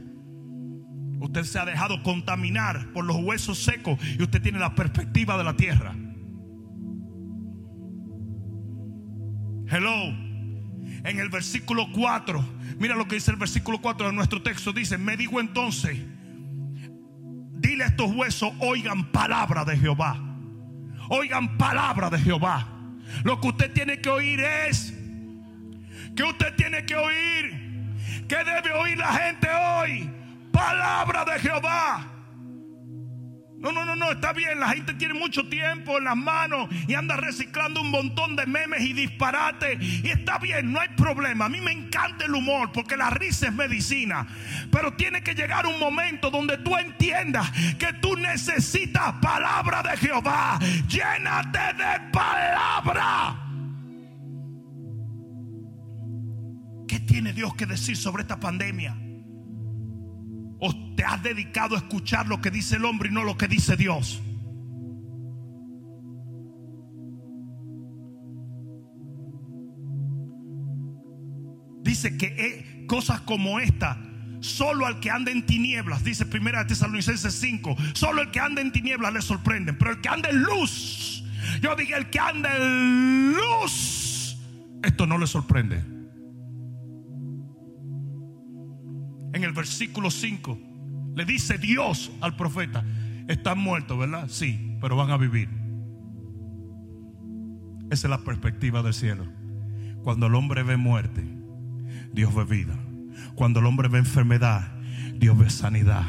[1.19, 5.43] Usted se ha dejado contaminar por los huesos secos y usted tiene la perspectiva de
[5.43, 5.93] la tierra.
[9.67, 10.28] Hello
[11.03, 12.43] en el versículo 4.
[12.77, 14.73] Mira lo que dice el versículo 4 de nuestro texto.
[14.73, 15.97] Dice, me dijo entonces,
[17.59, 20.17] dile a estos huesos, oigan palabra de Jehová.
[21.09, 22.67] Oigan palabra de Jehová.
[23.23, 24.93] Lo que usted tiene que oír es,
[26.15, 27.95] que usted tiene que oír,
[28.27, 30.09] que debe oír la gente hoy.
[30.51, 32.18] Palabra de Jehová.
[33.59, 34.59] No, no, no, no, está bien.
[34.59, 38.81] La gente tiene mucho tiempo en las manos y anda reciclando un montón de memes
[38.81, 39.81] y disparates.
[39.81, 41.45] Y está bien, no hay problema.
[41.45, 44.25] A mí me encanta el humor porque la risa es medicina.
[44.71, 50.57] Pero tiene que llegar un momento donde tú entiendas que tú necesitas palabra de Jehová.
[50.87, 53.45] Llénate de palabra.
[56.87, 59.08] ¿Qué tiene Dios que decir sobre esta pandemia?
[60.59, 63.47] ¿O te has dedicado a escuchar lo que dice el hombre y no lo que
[63.47, 64.21] dice Dios?
[71.81, 73.97] Dice que eh, cosas como esta,
[74.41, 78.71] solo al que anda en tinieblas, dice primera Tesalonicenses 5, solo el que anda en
[78.71, 81.23] tinieblas le sorprenden, pero el que anda en luz,
[81.61, 84.37] yo dije el que anda en luz,
[84.83, 85.98] esto no le sorprende.
[89.33, 90.57] En el versículo 5
[91.15, 92.83] Le dice Dios al profeta,
[93.27, 94.27] están muertos, ¿verdad?
[94.29, 95.49] Sí, pero van a vivir.
[97.91, 99.25] Esa es la perspectiva del cielo.
[100.03, 101.23] Cuando el hombre ve muerte,
[102.13, 102.77] Dios ve vida.
[103.35, 104.71] Cuando el hombre ve enfermedad,
[105.19, 106.05] Dios ve sanidad.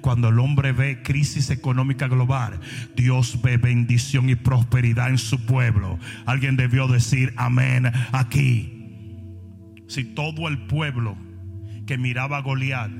[0.00, 2.60] Cuando el hombre ve crisis económica global,
[2.96, 5.98] Dios ve bendición y prosperidad en su pueblo.
[6.24, 8.70] Alguien debió decir amén aquí.
[9.86, 11.16] Si todo el pueblo
[11.86, 12.90] que miraba a Goliat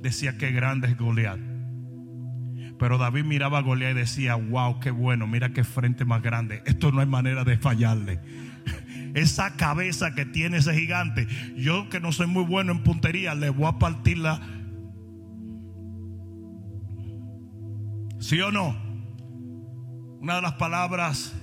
[0.00, 1.38] decía que grande es Goliat.
[2.78, 6.62] Pero David miraba a Goliat y decía, wow, qué bueno, mira qué frente más grande.
[6.66, 8.20] Esto no hay manera de fallarle.
[9.14, 13.50] Esa cabeza que tiene ese gigante, yo que no soy muy bueno en puntería, le
[13.50, 14.40] voy a partir la
[18.22, 18.76] ¿Sí o no?
[20.20, 21.34] Una de las palabras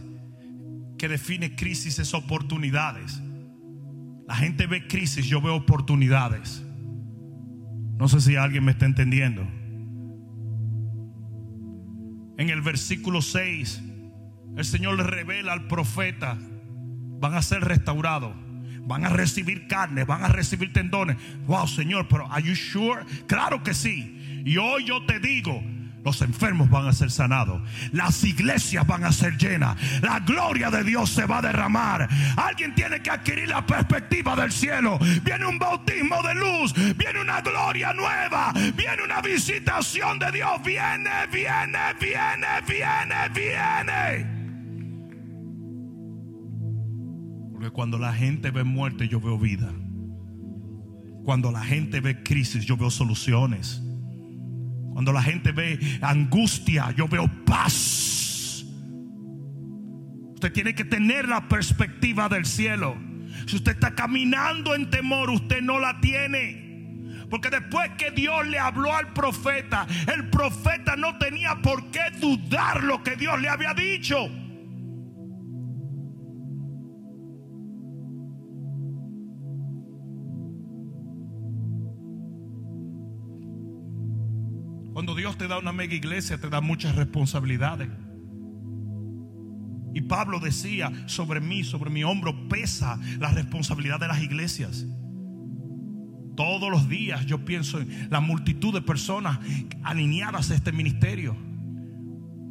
[0.98, 3.22] que define crisis es oportunidades.
[4.26, 6.64] La gente ve crisis, yo veo oportunidades.
[8.00, 9.42] No sé si alguien me está entendiendo.
[12.38, 13.84] En el versículo 6,
[14.56, 16.38] el Señor le revela al profeta,
[17.20, 18.34] van a ser restaurados,
[18.88, 21.18] van a recibir carne, van a recibir tendones.
[21.46, 23.04] Wow, Señor, pero ¿are you sure?
[23.28, 24.44] Claro que sí.
[24.46, 25.62] Y hoy yo te digo,
[26.04, 27.62] los enfermos van a ser sanados.
[27.92, 29.78] Las iglesias van a ser llenas.
[30.02, 32.08] La gloria de Dios se va a derramar.
[32.38, 34.98] Alguien tiene que adquirir la perspectiva del cielo.
[35.24, 36.74] Viene un bautismo de luz.
[36.96, 38.54] Viene una gloria nueva.
[38.76, 40.52] Viene una visitación de Dios.
[40.64, 44.40] Viene, viene, viene, viene, viene.
[47.52, 49.70] Porque cuando la gente ve muerte, yo veo vida.
[51.26, 53.84] Cuando la gente ve crisis, yo veo soluciones.
[54.94, 58.66] Cuando la gente ve angustia, yo veo paz.
[60.34, 62.96] Usted tiene que tener la perspectiva del cielo.
[63.46, 66.70] Si usted está caminando en temor, usted no la tiene.
[67.30, 72.84] Porque después que Dios le habló al profeta, el profeta no tenía por qué dudar
[72.84, 74.30] lo que Dios le había dicho.
[85.40, 87.90] Te da una mega iglesia, te da muchas responsabilidades.
[89.96, 94.86] Y Pablo decía, sobre mí, sobre mi hombro pesa la responsabilidad de las iglesias.
[96.36, 99.40] Todos los días yo pienso en la multitud de personas
[99.82, 101.36] alineadas a este ministerio.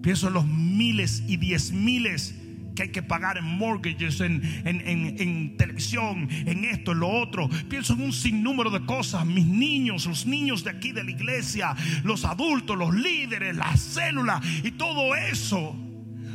[0.03, 2.35] Pienso en los miles y diez miles
[2.79, 7.51] que hay que pagar en mortgages, en, en, televisión, en esto, en lo otro.
[7.69, 9.27] Pienso en un sinnúmero de cosas.
[9.27, 14.41] Mis niños, los niños de aquí de la iglesia, los adultos, los líderes, las células
[14.63, 15.75] y todo eso.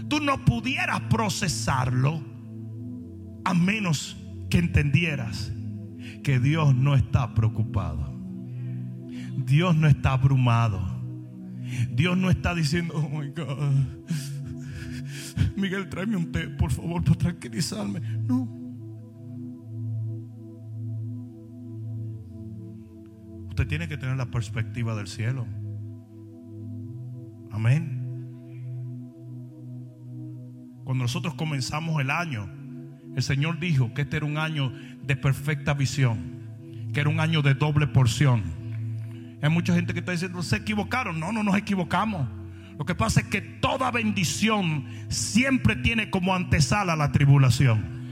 [0.10, 2.22] Tú no pudieras procesarlo
[3.46, 4.18] a menos
[4.50, 5.54] que entendieras
[6.26, 8.14] que Dios no está preocupado.
[9.38, 11.02] Dios no está abrumado.
[11.90, 14.33] Dios no está diciendo, oh my God
[15.56, 18.00] Miguel, tráeme un té, por favor, para tranquilizarme.
[18.00, 18.64] No.
[23.50, 25.46] Usted tiene que tener la perspectiva del cielo.
[27.52, 28.04] Amén.
[30.84, 32.50] Cuando nosotros comenzamos el año,
[33.16, 37.42] el Señor dijo que este era un año de perfecta visión, que era un año
[37.42, 38.42] de doble porción.
[39.42, 41.20] Hay mucha gente que está diciendo, se equivocaron.
[41.20, 42.28] No, no nos equivocamos.
[42.78, 48.04] Lo que pasa es que toda bendición siempre tiene como antesala la tribulación.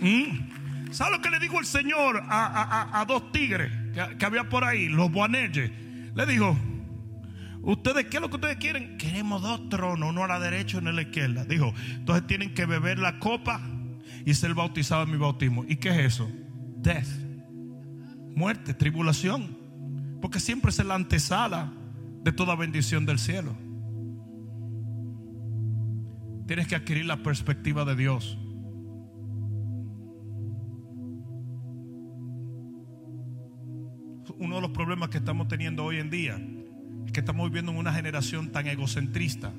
[0.00, 0.92] ¿Mm?
[0.92, 3.70] ¿Sabe lo que le dijo el Señor a, dos tigres
[4.18, 5.70] que, había por ahí, los Boanelles?
[6.14, 6.56] Le dijo,
[7.62, 8.96] ¿ustedes qué es lo que ustedes quieren?
[8.96, 11.44] Queremos dos tronos, uno a la derecha y uno a la izquierda.
[11.44, 13.60] Dijo, entonces tienen que beber la copa
[14.24, 15.64] y ser bautizados en mi bautismo.
[15.68, 16.30] ¿Y qué es eso?
[16.76, 17.08] Death,
[18.34, 19.57] muerte, tribulación.
[20.20, 21.72] Porque siempre es la antesala
[22.22, 23.56] de toda bendición del cielo.
[26.46, 28.38] Tienes que adquirir la perspectiva de Dios.
[34.38, 36.40] Uno de los problemas que estamos teniendo hoy en día
[37.06, 39.52] es que estamos viviendo en una generación tan egocentrista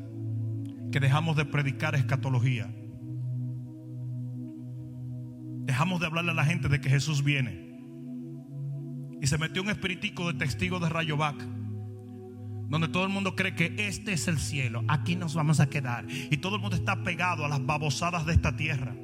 [0.91, 2.74] que dejamos de predicar escatología.
[5.65, 7.69] Dejamos de hablarle a la gente de que Jesús viene.
[9.22, 11.36] Y se metió un espiritico de testigo de Rayovac.
[12.70, 14.84] Donde todo el mundo cree que este es el cielo.
[14.88, 16.06] Aquí nos vamos a quedar.
[16.10, 18.96] Y todo el mundo está pegado a las babosadas de esta tierra.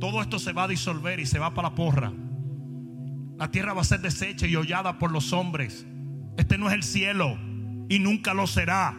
[0.00, 2.12] Todo esto se va a disolver y se va para la porra.
[3.38, 5.86] La tierra va a ser deshecha y hollada por los hombres.
[6.36, 7.38] Este no es el cielo
[7.88, 8.96] y nunca lo será.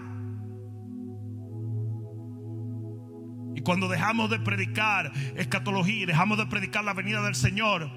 [3.56, 7.90] Y cuando dejamos de predicar escatología dejamos de predicar la venida del Señor,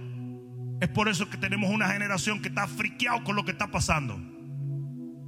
[0.81, 4.21] Es por eso que tenemos una generación que está friqueado con lo que está pasando.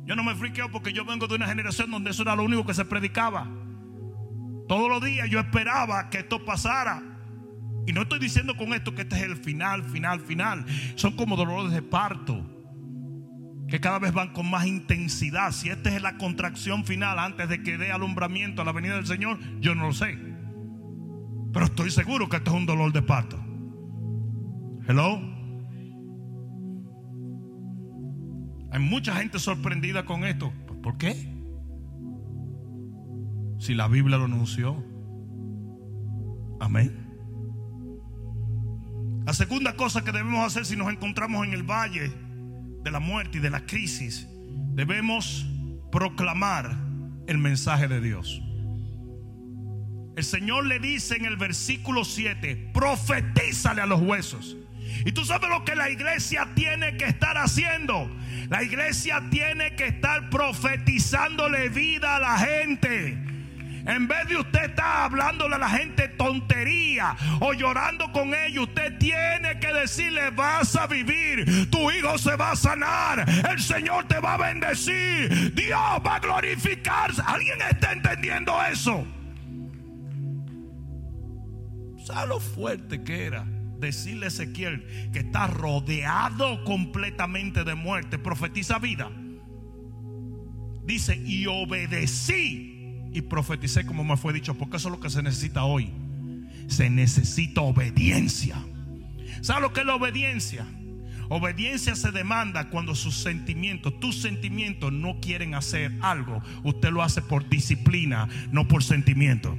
[0.04, 2.64] Yo no me friqueo porque yo vengo de una generación donde eso era lo único
[2.64, 3.46] que se predicaba.
[4.66, 7.02] Todos los días yo esperaba que esto pasara.
[7.86, 10.66] Y no estoy diciendo con esto que este es el final, final, final.
[10.94, 12.44] Son como dolores de parto.
[13.68, 15.52] Que cada vez van con más intensidad.
[15.52, 19.06] Si esta es la contracción final antes de que dé alumbramiento a la venida del
[19.06, 20.18] Señor, yo no lo sé.
[21.52, 23.42] Pero estoy seguro que esto es un dolor de parto.
[24.86, 25.37] Hello.
[28.70, 30.52] Hay mucha gente sorprendida con esto.
[30.82, 31.32] ¿Por qué?
[33.58, 34.84] Si la Biblia lo anunció.
[36.60, 37.08] Amén.
[39.24, 42.10] La segunda cosa que debemos hacer si nos encontramos en el valle
[42.82, 44.26] de la muerte y de la crisis,
[44.72, 45.46] debemos
[45.92, 46.74] proclamar
[47.26, 48.42] el mensaje de Dios.
[50.16, 54.56] El Señor le dice en el versículo 7, profetízale a los huesos.
[55.04, 58.10] Y tú sabes lo que la iglesia tiene que estar haciendo.
[58.48, 63.18] La iglesia tiene que estar profetizándole vida a la gente.
[63.88, 68.98] En vez de usted estar hablándole a la gente tontería o llorando con ellos, usted
[68.98, 74.20] tiene que decirle, vas a vivir, tu hijo se va a sanar, el Señor te
[74.20, 77.22] va a bendecir, Dios va a glorificarse.
[77.24, 79.06] ¿Alguien está entendiendo eso?
[82.04, 83.46] ¿Sabe lo fuerte que era?
[83.78, 89.10] Decirle a Ezequiel que está rodeado completamente de muerte, profetiza vida.
[90.84, 92.78] Dice, y obedecí
[93.12, 95.92] y profeticé como me fue dicho, porque eso es lo que se necesita hoy.
[96.66, 98.56] Se necesita obediencia.
[99.40, 100.66] ¿Sabe lo que es la obediencia?
[101.28, 106.42] Obediencia se demanda cuando sus sentimientos, tus sentimientos no quieren hacer algo.
[106.64, 109.56] Usted lo hace por disciplina, no por sentimiento.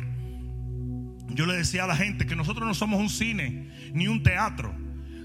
[1.33, 4.73] Yo le decía a la gente que nosotros no somos un cine ni un teatro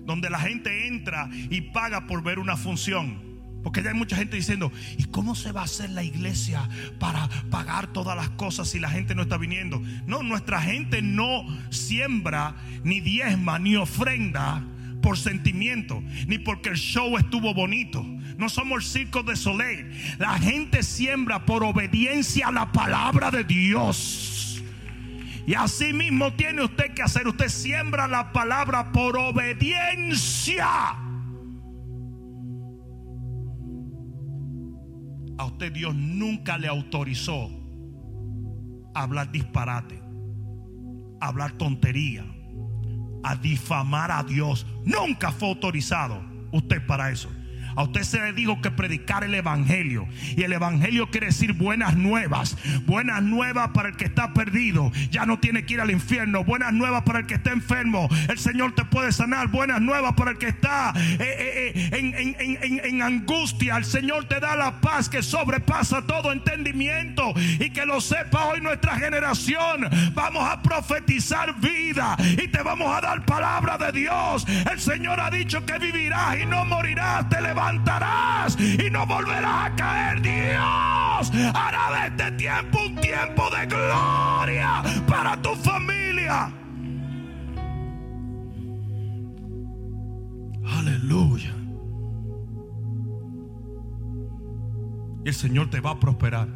[0.04, 3.34] donde la gente entra y paga por ver una función.
[3.62, 7.28] Porque ya hay mucha gente diciendo, ¿y cómo se va a hacer la iglesia para
[7.50, 9.82] pagar todas las cosas si la gente no está viniendo?
[10.06, 14.62] No, nuestra gente no siembra, ni diezma, ni ofrenda
[15.00, 18.04] por sentimiento, ni porque el show estuvo bonito.
[18.36, 19.90] No somos el circo de Soleil.
[20.18, 24.43] La gente siembra por obediencia a la palabra de Dios.
[25.46, 27.28] Y así mismo tiene usted que hacer.
[27.28, 31.00] Usted siembra la palabra por obediencia.
[35.38, 37.50] a usted Dios nunca le autorizó
[38.94, 40.00] a hablar disparate,
[41.20, 42.24] a hablar tontería,
[43.22, 44.66] a difamar a Dios.
[44.84, 46.22] Nunca fue autorizado
[46.52, 47.30] usted para eso.
[47.76, 50.06] A usted se le dijo que predicar el Evangelio.
[50.36, 52.56] Y el Evangelio quiere decir buenas nuevas.
[52.86, 54.92] Buenas nuevas para el que está perdido.
[55.10, 56.44] Ya no tiene que ir al infierno.
[56.44, 58.08] Buenas nuevas para el que está enfermo.
[58.28, 59.48] El Señor te puede sanar.
[59.48, 63.76] Buenas nuevas para el que está eh, eh, eh, en, angustia.
[63.76, 67.34] El Señor te da la paz que sobrepasa todo entendimiento.
[67.36, 69.88] Y que lo sepa hoy nuestra generación.
[70.14, 72.16] Vamos a profetizar vida.
[72.20, 74.46] Y te vamos a dar palabra de Dios.
[74.70, 77.28] El Señor ha dicho que vivirás y no morirás.
[77.28, 80.20] Te levantarás levantarás y no volverás a caer.
[80.20, 86.52] Dios hará de este tiempo un tiempo de gloria para tu familia.
[90.64, 91.54] Aleluya.
[95.24, 96.48] Y el Señor te va a prosperar.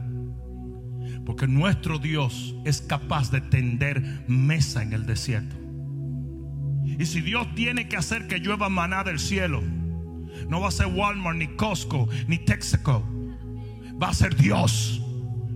[1.25, 5.57] Porque nuestro Dios es capaz de tender mesa en el desierto.
[6.85, 9.63] Y si Dios tiene que hacer que llueva maná del cielo,
[10.49, 13.05] no va a ser Walmart, ni Costco, ni Texaco.
[14.01, 15.03] Va a ser Dios.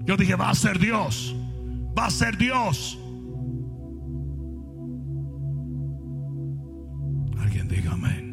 [0.04, 1.34] Yo dije, va a ser Dios.
[1.96, 2.98] Va a ser Dios.
[7.38, 8.32] Alguien diga amén.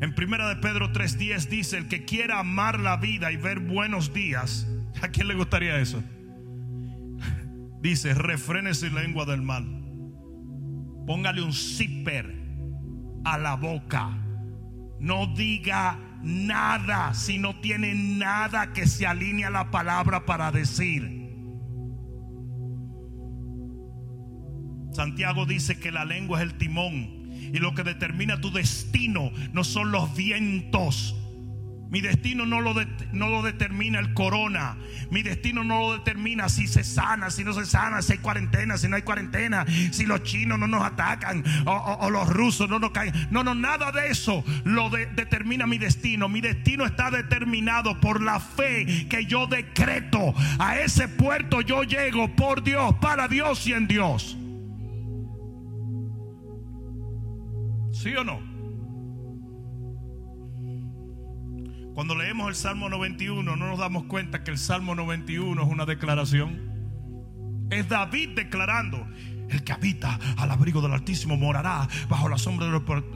[0.00, 4.12] En primera de Pedro 3:10 dice, el que quiera amar la vida y ver buenos
[4.12, 4.68] días,
[5.02, 6.02] ¿a quién le gustaría eso?
[7.80, 9.64] Dice, refrene su lengua del mal.
[11.06, 12.45] Póngale un zipper
[13.26, 14.08] a la boca.
[15.00, 21.26] No diga nada si no tiene nada que se alinee a la palabra para decir.
[24.92, 26.94] Santiago dice que la lengua es el timón
[27.32, 31.14] y lo que determina tu destino no son los vientos
[31.88, 32.74] mi destino no lo,
[33.12, 34.76] no lo determina el corona.
[35.10, 38.76] Mi destino no lo determina si se sana, si no se sana, si hay cuarentena,
[38.76, 42.90] si no hay cuarentena, si los chinos no nos atacan o, los rusos no nos
[42.90, 43.12] caen.
[43.30, 46.28] No, no, nada de eso lo determina mi destino.
[46.28, 50.34] Mi destino está determinado por la fe que yo decreto.
[50.58, 54.36] A ese puerto yo llego por Dios, para Dios y en Dios.
[57.92, 58.55] ¿Sí o no?
[61.96, 65.86] Cuando leemos el Salmo 91 no nos damos cuenta que el Salmo 91 es una
[65.86, 66.60] declaración.
[67.70, 69.08] Es David declarando,
[69.48, 72.66] el que habita al abrigo del Altísimo morará bajo la sombra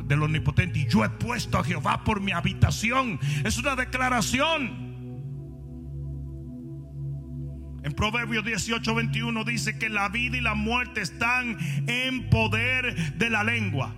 [0.06, 0.78] del Omnipotente.
[0.78, 3.20] Y yo he puesto a Jehová por mi habitación.
[3.44, 4.88] Es una declaración.
[7.84, 13.28] En Proverbios 18, 21 dice que la vida y la muerte están en poder de
[13.28, 13.94] la lengua.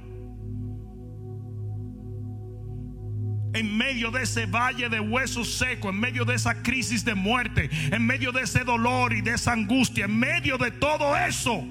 [3.55, 7.71] En medio de ese valle de huesos secos, en medio de esa crisis de muerte,
[7.91, 11.65] en medio de ese dolor y de esa angustia, en medio de todo eso,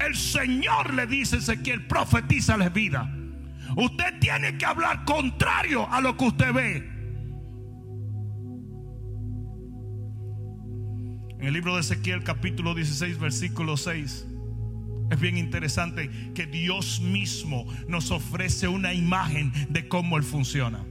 [0.00, 3.12] el Señor le dice a Ezequiel, profetízale vida.
[3.76, 6.96] Usted tiene que hablar contrario a lo que usted ve.
[11.38, 14.26] En el libro de Ezequiel capítulo 16 versículo 6
[15.10, 20.84] es bien interesante que Dios mismo nos ofrece una imagen de cómo Él funciona.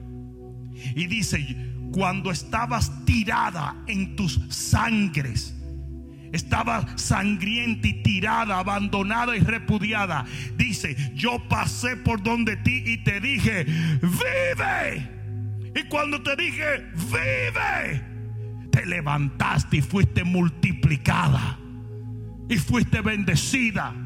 [0.95, 1.55] Y dice,
[1.91, 5.55] cuando estabas tirada en tus sangres,
[6.32, 10.26] estaba sangrienta y tirada, abandonada y repudiada.
[10.57, 13.66] Dice, yo pasé por donde ti y te dije,
[14.01, 15.09] vive.
[15.76, 18.01] Y cuando te dije, vive,
[18.72, 21.59] te levantaste y fuiste multiplicada.
[22.49, 24.04] Y fuiste bendecida.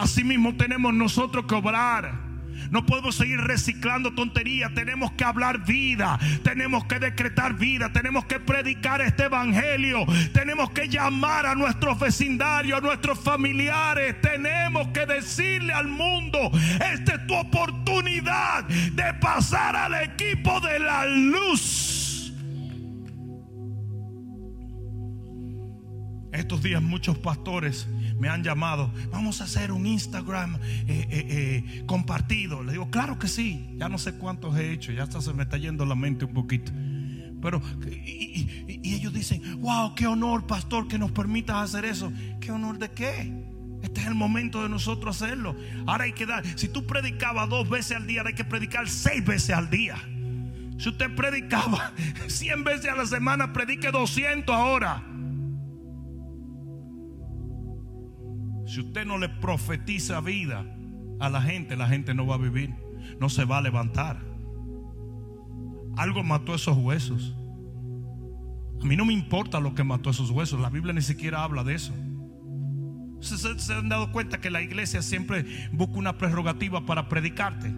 [0.00, 2.30] Asimismo tenemos nosotros que obrar.
[2.70, 4.72] No podemos seguir reciclando tonterías.
[4.72, 6.18] Tenemos que hablar vida.
[6.42, 7.92] Tenemos que decretar vida.
[7.92, 10.06] Tenemos que predicar este evangelio.
[10.32, 14.18] Tenemos que llamar a nuestros vecindarios, a nuestros familiares.
[14.22, 16.50] Tenemos que decirle al mundo,
[16.92, 21.90] esta es tu oportunidad de pasar al equipo de la luz.
[26.32, 27.88] Estos días muchos pastores
[28.20, 32.62] me han llamado, vamos a hacer un Instagram eh, eh, eh, compartido.
[32.62, 35.44] Le digo, claro que sí, ya no sé cuántos he hecho, ya hasta se me
[35.44, 36.70] está yendo la mente un poquito.
[37.40, 42.12] Pero, y, ellos dicen, wow, qué honor, pastor, que nos permitas hacer eso.
[42.40, 43.32] ¿Qué honor de qué?
[43.82, 45.56] Este es el momento de nosotros hacerlo.
[45.86, 49.24] Ahora hay que dar, si tú predicabas dos veces al día, hay que predicar seis
[49.24, 49.96] veces al día.
[50.76, 51.92] Si usted predicaba
[52.26, 55.02] 100 veces a la semana, predique 200 ahora.
[58.70, 60.64] Si usted no le profetiza vida
[61.18, 62.72] a la gente, la gente no va a vivir,
[63.18, 64.24] no se va a levantar.
[65.96, 67.34] Algo mató esos huesos.
[68.80, 70.60] A mí no me importa lo que mató esos huesos.
[70.60, 71.92] La Biblia ni siquiera habla de eso.
[73.18, 77.74] ¿Se, se han dado cuenta que la iglesia siempre busca una prerrogativa para predicarte?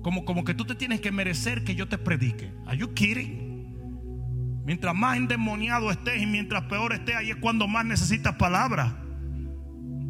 [0.00, 2.54] Como, como que tú te tienes que merecer que yo te predique.
[2.64, 4.64] ¿Are you kidding?
[4.64, 8.94] Mientras más endemoniado estés y mientras peor estés, ahí es cuando más necesitas palabras.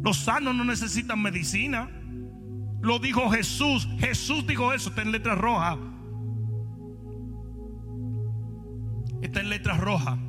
[0.03, 1.89] Los sanos no necesitan medicina.
[2.81, 3.87] Lo dijo Jesús.
[3.99, 4.89] Jesús dijo eso.
[4.89, 5.77] Está en letras rojas.
[9.21, 10.19] Está en letras rojas.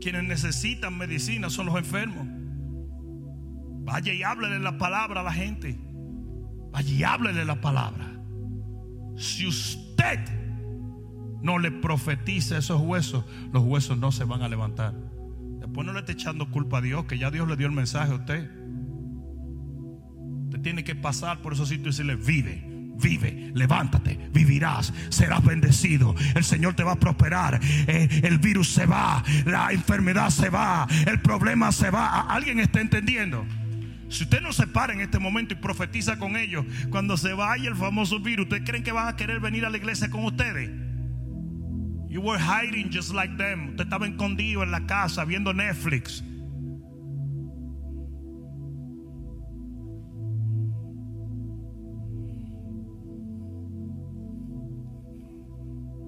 [0.00, 2.26] Quienes necesitan medicina son los enfermos.
[3.84, 5.78] Vaya y háblele la palabra a la gente.
[6.70, 8.20] Vaya y háblele la palabra.
[9.16, 10.20] Si usted
[11.40, 14.94] no le profetiza esos huesos, los huesos no se van a levantar.
[15.78, 18.10] Después no le esté echando culpa a Dios, que ya Dios le dio el mensaje
[18.10, 18.50] a usted.
[20.46, 22.64] Usted tiene que pasar por esos sitios y decirle, vive,
[23.00, 28.86] vive, levántate, vivirás, serás bendecido, el Señor te va a prosperar, eh, el virus se
[28.86, 32.22] va, la enfermedad se va, el problema se va.
[32.22, 33.46] ¿Alguien está entendiendo?
[34.08, 37.68] Si usted no se para en este momento y profetiza con ellos, cuando se vaya
[37.68, 40.87] el famoso virus, ¿ustedes creen que van a querer venir a la iglesia con ustedes?
[42.08, 43.70] You were hiding just like them.
[43.70, 46.24] Usted estaba escondido en la casa viendo Netflix.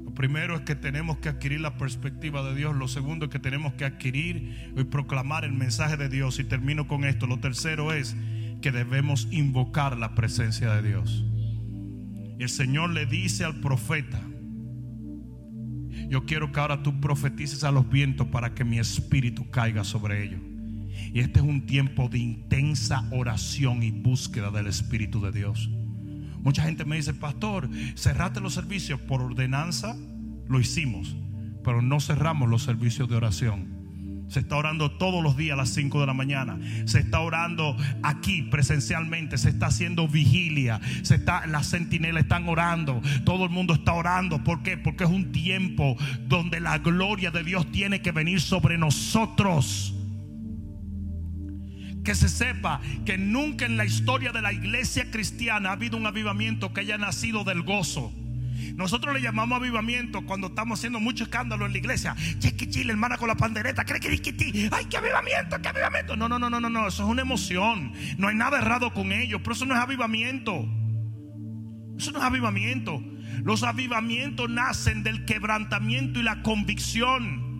[0.04, 2.74] Lo primero es que tenemos que adquirir la perspectiva de Dios.
[2.74, 6.38] Lo segundo es que tenemos que adquirir y proclamar el mensaje de Dios.
[6.38, 7.26] Y termino con esto.
[7.26, 8.16] Lo tercero es
[8.62, 11.26] que debemos invocar la presencia de Dios.
[12.38, 14.29] Y el Señor le dice al profeta,
[16.10, 20.24] yo quiero que ahora tú profetices a los vientos para que mi espíritu caiga sobre
[20.24, 20.40] ellos.
[21.14, 25.70] Y este es un tiempo de intensa oración y búsqueda del Espíritu de Dios.
[26.42, 29.96] Mucha gente me dice, pastor, cerraste los servicios por ordenanza,
[30.48, 31.14] lo hicimos,
[31.62, 33.69] pero no cerramos los servicios de oración.
[34.30, 36.56] Se está orando todos los días a las 5 de la mañana.
[36.84, 39.36] Se está orando aquí presencialmente.
[39.38, 40.80] Se está haciendo vigilia.
[41.02, 43.02] Se está, las centinelas están orando.
[43.24, 44.44] Todo el mundo está orando.
[44.44, 44.78] ¿Por qué?
[44.78, 45.96] Porque es un tiempo
[46.28, 49.96] donde la gloria de Dios tiene que venir sobre nosotros
[52.04, 56.06] que se sepa que nunca en la historia de la iglesia cristiana ha habido un
[56.06, 58.12] avivamiento que haya nacido del gozo.
[58.74, 62.16] Nosotros le llamamos avivamiento cuando estamos haciendo mucho escándalo en la iglesia.
[62.70, 63.84] Chile, hermana con la pandereta.
[63.88, 66.16] ¡Ay, qué avivamiento, qué avivamiento!
[66.16, 67.92] No, no, no, no, no, Eso es una emoción.
[68.18, 69.42] No hay nada errado con ello.
[69.42, 70.68] Pero eso no es avivamiento.
[71.98, 73.02] Eso no es avivamiento.
[73.42, 77.50] Los avivamientos nacen del quebrantamiento y la convicción.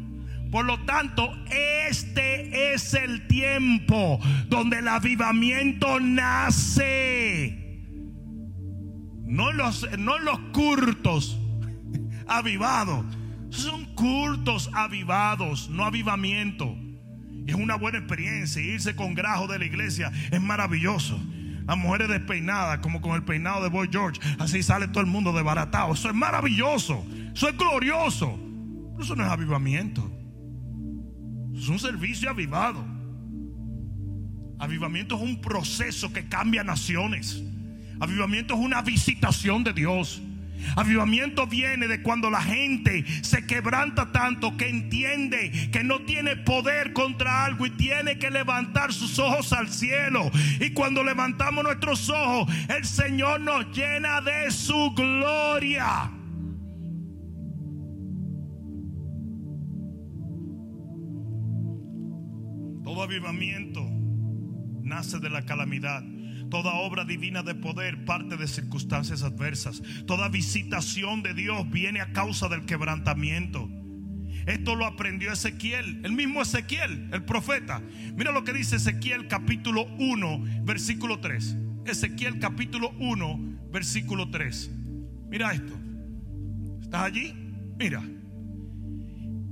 [0.50, 7.59] Por lo tanto, este es el tiempo donde el avivamiento nace.
[9.30, 11.38] No los, no los curtos
[12.26, 13.04] avivados.
[13.50, 16.76] Son cultos avivados, no avivamiento.
[17.46, 18.60] Es una buena experiencia.
[18.60, 21.16] Irse con grajo de la iglesia es maravilloso.
[21.64, 24.20] Las mujeres despeinadas, como con el peinado de Boy George.
[24.40, 25.92] Así sale todo el mundo desbaratado.
[25.92, 27.06] Eso es maravilloso.
[27.32, 28.36] Eso es glorioso.
[28.36, 30.10] Pero eso no es avivamiento.
[31.54, 32.84] Es un servicio avivado.
[34.58, 37.44] Avivamiento es un proceso que cambia naciones.
[38.00, 40.22] Avivamiento es una visitación de Dios.
[40.76, 46.92] Avivamiento viene de cuando la gente se quebranta tanto que entiende que no tiene poder
[46.92, 50.30] contra algo y tiene que levantar sus ojos al cielo.
[50.60, 56.10] Y cuando levantamos nuestros ojos, el Señor nos llena de su gloria.
[62.84, 63.86] Todo avivamiento
[64.82, 66.02] nace de la calamidad.
[66.50, 69.80] Toda obra divina de poder parte de circunstancias adversas.
[70.06, 73.68] Toda visitación de Dios viene a causa del quebrantamiento.
[74.46, 77.80] Esto lo aprendió Ezequiel, el mismo Ezequiel, el profeta.
[78.16, 81.56] Mira lo que dice Ezequiel capítulo 1, versículo 3.
[81.84, 84.70] Ezequiel capítulo 1, versículo 3.
[85.28, 85.78] Mira esto.
[86.82, 87.32] ¿Estás allí?
[87.78, 88.02] Mira.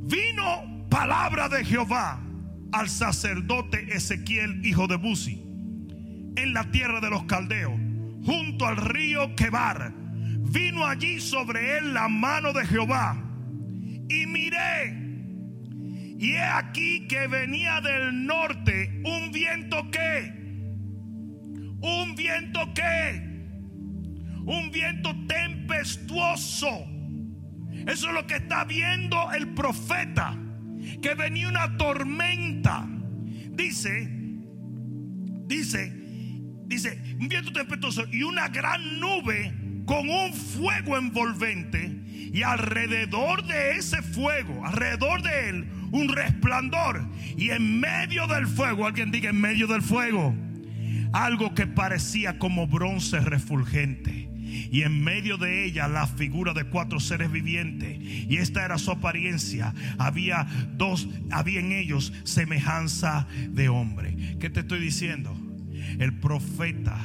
[0.01, 2.21] Vino palabra de Jehová
[2.73, 5.48] al sacerdote Ezequiel, hijo de Buzi
[6.43, 7.79] en la tierra de los caldeos,
[8.25, 9.93] junto al río Quebar.
[10.51, 13.17] Vino allí sobre él la mano de Jehová.
[14.09, 15.09] Y miré.
[16.19, 20.33] Y he aquí que venía del norte un viento que.
[21.81, 23.29] Un viento que.
[24.45, 26.87] Un viento tempestuoso.
[27.87, 30.37] Eso es lo que está viendo el profeta.
[31.03, 32.89] Que venía una tormenta.
[33.53, 34.09] Dice,
[35.47, 35.99] dice,
[36.69, 39.53] dice, un viento tempestuoso y una gran nube
[39.89, 41.97] con un fuego envolvente.
[42.31, 47.09] Y alrededor de ese fuego, alrededor de él, un resplandor.
[47.37, 50.37] Y en medio del fuego, alguien diga en medio del fuego,
[51.15, 54.29] algo que parecía como bronce refulgente.
[54.71, 57.99] Y en medio de ella la figura de cuatro seres vivientes.
[57.99, 59.75] Y esta era su apariencia.
[59.99, 60.47] Había
[60.77, 64.37] dos, había en ellos semejanza de hombre.
[64.39, 65.48] ¿Qué te estoy diciendo?
[65.99, 66.99] El profeta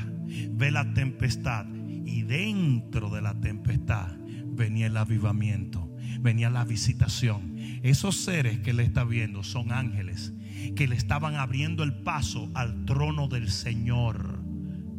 [0.52, 1.66] ve la tempestad
[2.06, 4.16] y dentro de la tempestad
[4.48, 7.56] venía el avivamiento, venía la visitación.
[7.84, 10.34] Esos seres que le está viendo son ángeles
[10.76, 14.40] que le estaban abriendo el paso al trono del Señor,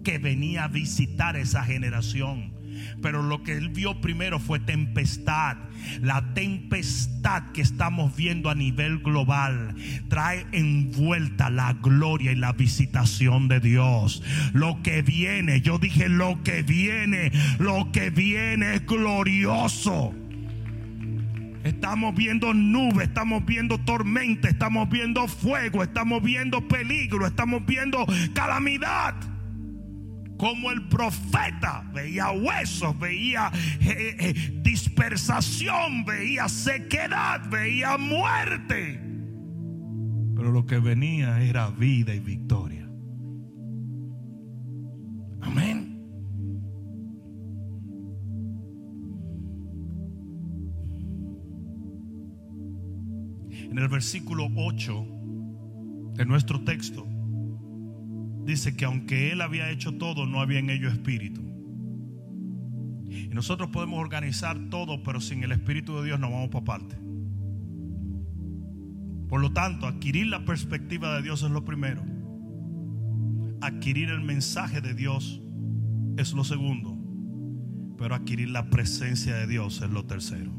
[0.03, 2.54] que venía a visitar esa generación.
[3.03, 5.57] Pero lo que él vio primero fue tempestad.
[6.01, 9.75] La tempestad que estamos viendo a nivel global
[10.09, 14.23] trae envuelta la gloria y la visitación de Dios.
[14.53, 20.15] Lo que viene, yo dije lo que viene, lo que viene es glorioso.
[21.65, 28.05] Estamos viendo nubes, estamos viendo tormenta, estamos viendo fuego, estamos viendo peligro, estamos viendo
[28.35, 29.15] calamidad
[30.37, 39.01] como el profeta veía huesos, veía eh, eh, dispersación, veía sequedad, veía muerte.
[40.35, 42.89] Pero lo que venía era vida y victoria.
[45.41, 45.91] Amén.
[53.51, 55.07] En el versículo 8
[56.15, 57.14] de nuestro texto
[58.45, 61.41] dice que aunque Él había hecho todo, no había en ello espíritu.
[63.09, 66.97] Y nosotros podemos organizar todo, pero sin el Espíritu de Dios no vamos para parte.
[69.29, 72.03] Por lo tanto, adquirir la perspectiva de Dios es lo primero.
[73.61, 75.41] Adquirir el mensaje de Dios
[76.17, 76.99] es lo segundo.
[77.97, 80.53] Pero adquirir la presencia de Dios es lo tercero.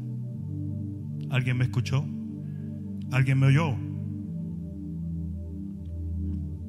[1.30, 2.04] ¿Alguien me escuchó?
[3.12, 3.76] ¿Alguien me oyó?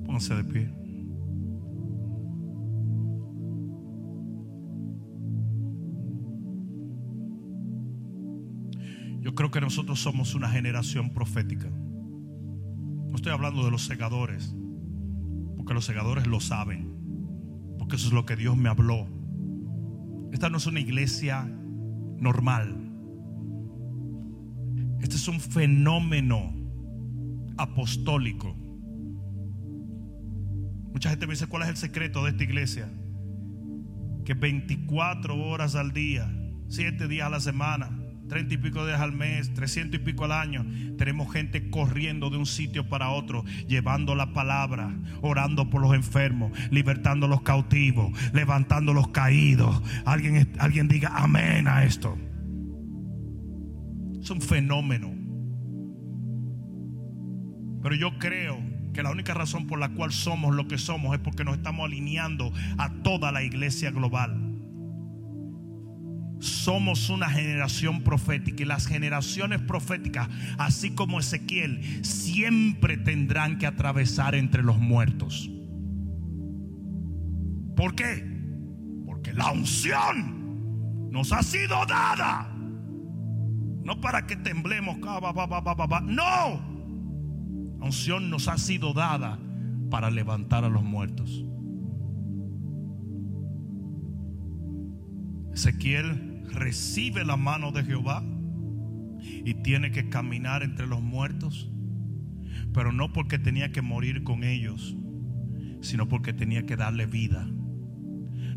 [0.06, 0.77] Pónganse de pie.
[9.28, 11.70] Yo creo que nosotros somos una generación profética.
[11.70, 14.56] No estoy hablando de los segadores,
[15.58, 16.96] porque los segadores lo saben.
[17.78, 19.06] Porque eso es lo que Dios me habló.
[20.32, 22.90] Esta no es una iglesia normal.
[25.02, 26.54] Este es un fenómeno
[27.58, 28.56] apostólico.
[30.94, 32.90] Mucha gente me dice, ¿cuál es el secreto de esta iglesia?
[34.24, 36.34] Que 24 horas al día,
[36.70, 40.32] 7 días a la semana, 30 y pico días al mes, 300 y pico al
[40.32, 40.66] año,
[40.98, 46.52] tenemos gente corriendo de un sitio para otro, llevando la palabra, orando por los enfermos,
[46.72, 49.82] libertando los cautivos, levantando los caídos.
[50.06, 52.18] Alguien, alguien diga amén a esto.
[54.22, 55.14] Es un fenómeno.
[57.82, 58.60] Pero yo creo
[58.94, 61.86] que la única razón por la cual somos lo que somos es porque nos estamos
[61.86, 64.47] alineando a toda la iglesia global.
[66.40, 74.36] Somos una generación profética y las generaciones proféticas, así como Ezequiel, siempre tendrán que atravesar
[74.36, 75.50] entre los muertos.
[77.76, 78.26] ¿Por qué?
[79.06, 82.54] Porque la unción nos ha sido dada.
[83.84, 86.78] No para que temblemos, no.
[87.80, 89.40] La unción nos ha sido dada
[89.90, 91.46] para levantar a los muertos.
[95.58, 98.24] Ezequiel recibe la mano de Jehová
[99.44, 101.72] y tiene que caminar entre los muertos,
[102.76, 104.96] pero no porque tenía que morir con ellos,
[105.82, 107.50] sino porque tenía que darle vida.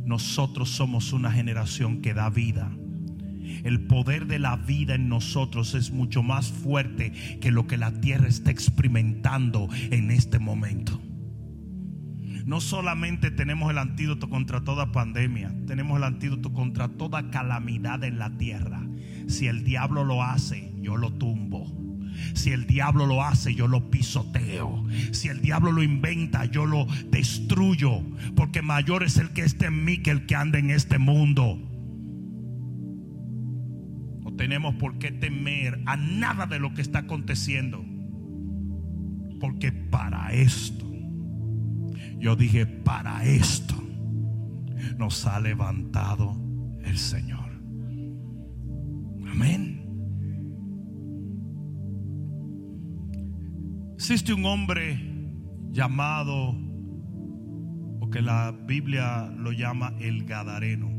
[0.05, 2.71] Nosotros somos una generación que da vida.
[3.65, 7.99] El poder de la vida en nosotros es mucho más fuerte que lo que la
[8.03, 11.01] tierra está experimentando en este momento.
[12.51, 18.19] No solamente tenemos el antídoto contra toda pandemia, tenemos el antídoto contra toda calamidad en
[18.19, 18.83] la tierra.
[19.29, 21.73] Si el diablo lo hace, yo lo tumbo.
[22.35, 24.85] Si el diablo lo hace, yo lo pisoteo.
[25.13, 28.03] Si el diablo lo inventa, yo lo destruyo.
[28.35, 31.57] Porque mayor es el que esté en mí que el que anda en este mundo.
[34.25, 37.85] No tenemos por qué temer a nada de lo que está aconteciendo.
[39.39, 40.90] Porque para esto,
[42.21, 43.75] yo dije, para esto
[44.99, 46.37] nos ha levantado
[46.85, 47.51] el Señor.
[49.31, 49.81] Amén.
[53.95, 54.99] Existe un hombre
[55.71, 56.55] llamado,
[58.01, 60.91] o que la Biblia lo llama el Gadareno.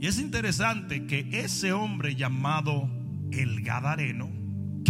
[0.00, 2.88] Y es interesante que ese hombre llamado
[3.32, 4.30] el Gadareno,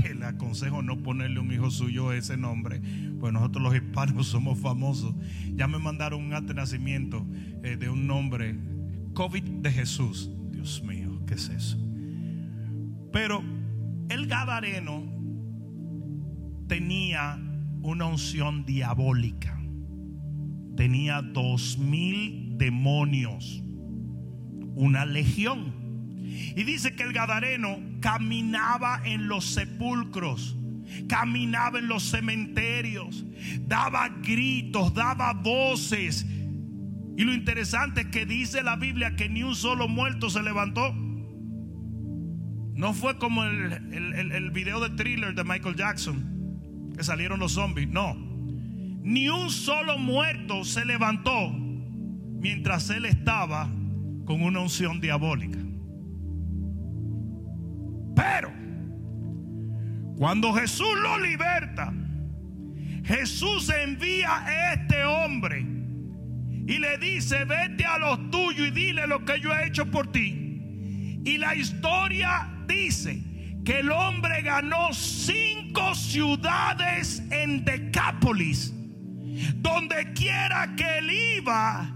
[0.00, 2.80] que le aconsejo no ponerle un hijo suyo ese nombre,
[3.18, 5.14] pues nosotros los hispanos somos famosos.
[5.54, 7.26] Ya me mandaron un acto de nacimiento
[7.62, 8.56] eh, de un nombre,
[9.14, 10.30] COVID de Jesús.
[10.50, 11.78] Dios mío, ¿qué es eso?
[13.12, 13.42] Pero
[14.08, 15.02] el Gadareno
[16.66, 17.38] tenía
[17.82, 19.58] una unción diabólica.
[20.76, 23.62] Tenía dos mil demonios
[24.78, 25.74] una legión.
[26.54, 30.56] Y dice que el Gadareno caminaba en los sepulcros,
[31.08, 33.24] caminaba en los cementerios,
[33.66, 36.26] daba gritos, daba voces.
[37.16, 40.94] Y lo interesante es que dice la Biblia que ni un solo muerto se levantó.
[42.74, 47.88] No fue como el, el, video de thriller de Michael Jackson, que salieron los zombies.
[47.88, 53.68] No, ni un solo muerto se levantó mientras él estaba
[54.24, 55.58] con una unción diabólica.
[58.18, 58.52] Pero
[60.16, 61.92] cuando Jesús lo liberta,
[63.04, 65.60] Jesús envía a este hombre
[66.66, 70.10] y le dice, vete a los tuyos y dile lo que yo he hecho por
[70.10, 71.20] ti.
[71.24, 73.22] Y la historia dice
[73.64, 78.74] que el hombre ganó cinco ciudades en Decápolis.
[79.58, 81.88] Donde quiera que él iba,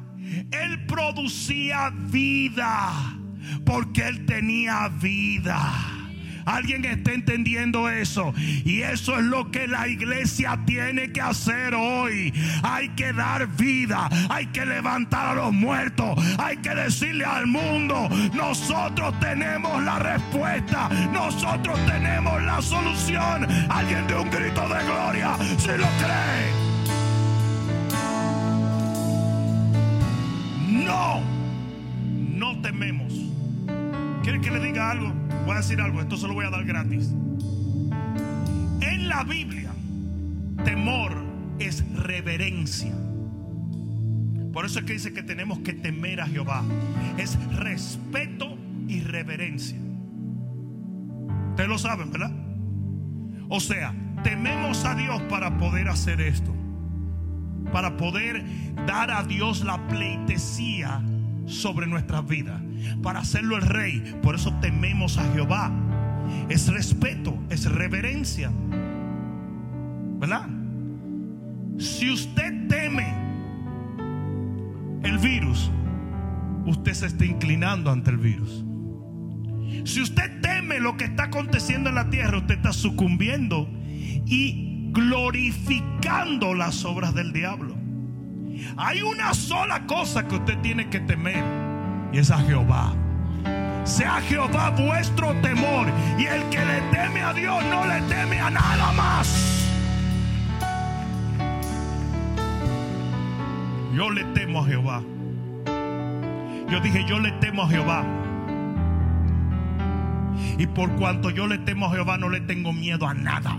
[0.52, 3.18] él producía vida
[3.64, 6.01] porque Él tenía vida.
[6.44, 8.34] Alguien está entendiendo eso.
[8.36, 12.32] Y eso es lo que la iglesia tiene que hacer hoy.
[12.62, 14.08] Hay que dar vida.
[14.28, 16.18] Hay que levantar a los muertos.
[16.38, 20.88] Hay que decirle al mundo, nosotros tenemos la respuesta.
[21.12, 23.46] Nosotros tenemos la solución.
[23.70, 26.62] Alguien de un grito de gloria si lo cree.
[30.68, 31.20] No,
[32.36, 33.12] no tememos.
[34.22, 35.21] ¿Quiere que le diga algo?
[35.44, 37.12] Voy a decir algo, esto se lo voy a dar gratis.
[38.80, 39.72] En la Biblia,
[40.64, 41.12] temor
[41.58, 42.92] es reverencia.
[44.52, 46.62] Por eso es que dice que tenemos que temer a Jehová.
[47.18, 49.78] Es respeto y reverencia.
[51.50, 52.32] Ustedes lo saben, ¿verdad?
[53.48, 56.52] O sea, tememos a Dios para poder hacer esto.
[57.72, 58.44] para poder
[58.86, 61.02] dar a Dios la pleitesía
[61.46, 62.60] sobre nuestras vidas,
[63.02, 64.02] para hacerlo el rey.
[64.22, 65.72] Por eso tememos a Jehová.
[66.48, 68.50] Es respeto, es reverencia.
[70.18, 70.48] ¿Verdad?
[71.78, 73.12] Si usted teme
[75.02, 75.70] el virus,
[76.66, 78.64] usted se está inclinando ante el virus.
[79.84, 83.68] Si usted teme lo que está aconteciendo en la tierra, usted está sucumbiendo
[84.26, 87.81] y glorificando las obras del diablo.
[88.76, 91.44] Hay una sola cosa que usted tiene que temer
[92.12, 92.94] y es a Jehová.
[93.84, 95.86] Sea Jehová vuestro temor
[96.18, 99.68] y el que le teme a Dios no le teme a nada más.
[103.94, 105.02] Yo le temo a Jehová.
[106.68, 108.04] Yo dije, yo le temo a Jehová.
[110.58, 113.58] Y por cuanto yo le temo a Jehová, no le tengo miedo a nada.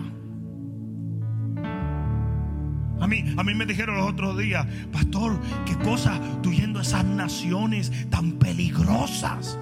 [3.04, 6.84] A mí, a mí me dijeron los otros días, pastor, qué cosa tú yendo a
[6.84, 9.60] esas naciones tan peligrosas.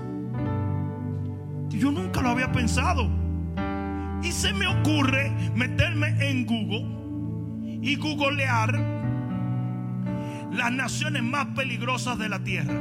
[1.70, 3.10] Yo nunca lo había pensado.
[4.22, 6.86] Y se me ocurre meterme en Google
[7.82, 8.80] y googlear
[10.52, 12.76] las naciones más peligrosas de la tierra.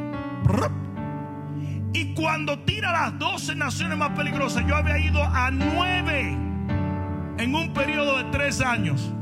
[1.95, 6.37] Y cuando tira las 12 naciones más peligrosas, yo había ido a 9
[7.39, 9.15] en un periodo de 3 años.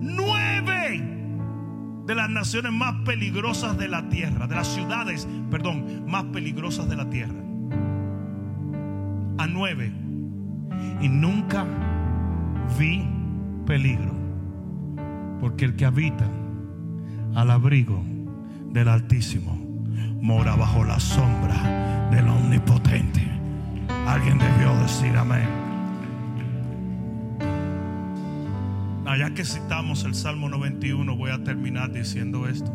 [0.00, 1.16] 9
[2.06, 6.96] de las naciones más peligrosas de la tierra, de las ciudades, perdón, más peligrosas de
[6.96, 7.40] la tierra.
[9.38, 9.92] A 9.
[11.00, 11.66] Y nunca
[12.78, 13.04] vi
[13.66, 14.14] peligro.
[15.40, 16.26] Porque el que habita
[17.34, 18.02] al abrigo
[18.70, 19.56] del Altísimo
[20.22, 23.22] mora bajo la sombra del Omnipotente.
[24.06, 25.65] Alguien debió decir amén.
[29.06, 32.72] Allá que citamos el Salmo 91, voy a terminar diciendo esto.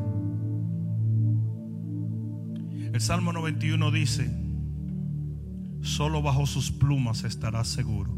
[2.94, 4.32] El Salmo 91 dice,
[5.82, 8.18] solo bajo sus plumas estarás seguro.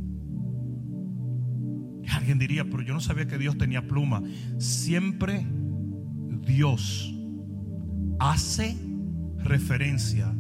[2.04, 4.22] Y alguien diría, pero yo no sabía que Dios tenía pluma.
[4.60, 5.48] Siempre
[6.46, 7.14] Dios
[8.20, 8.78] hace
[9.40, 10.36] referencia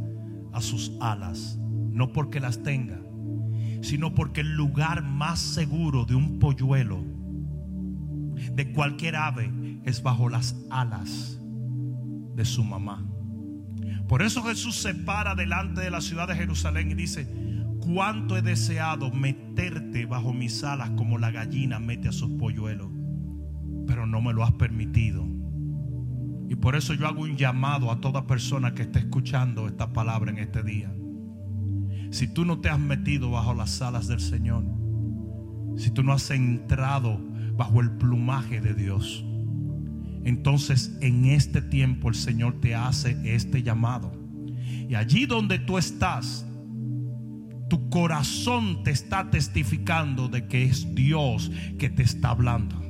[0.51, 1.57] a sus alas,
[1.91, 3.01] no porque las tenga,
[3.81, 7.12] sino porque el lugar más seguro de un polluelo,
[8.53, 9.51] de cualquier ave,
[9.83, 11.39] es bajo las alas
[12.35, 13.05] de su mamá.
[14.07, 17.27] Por eso Jesús se para delante de la ciudad de Jerusalén y dice,
[17.79, 22.89] cuánto he deseado meterte bajo mis alas como la gallina mete a sus polluelos,
[23.87, 25.25] pero no me lo has permitido.
[26.49, 30.31] Y por eso yo hago un llamado a toda persona que esté escuchando esta palabra
[30.31, 30.93] en este día.
[32.11, 34.63] Si tú no te has metido bajo las alas del Señor,
[35.77, 37.19] si tú no has entrado
[37.55, 39.23] bajo el plumaje de Dios,
[40.23, 44.11] entonces en este tiempo el Señor te hace este llamado.
[44.89, 46.45] Y allí donde tú estás,
[47.69, 52.81] tu corazón te está testificando de que es Dios que te está hablando.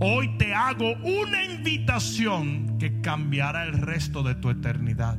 [0.00, 5.18] Hoy te hago una invitación que cambiará el resto de tu eternidad.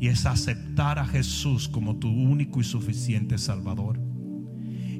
[0.00, 4.07] Y es aceptar a Jesús como tu único y suficiente Salvador.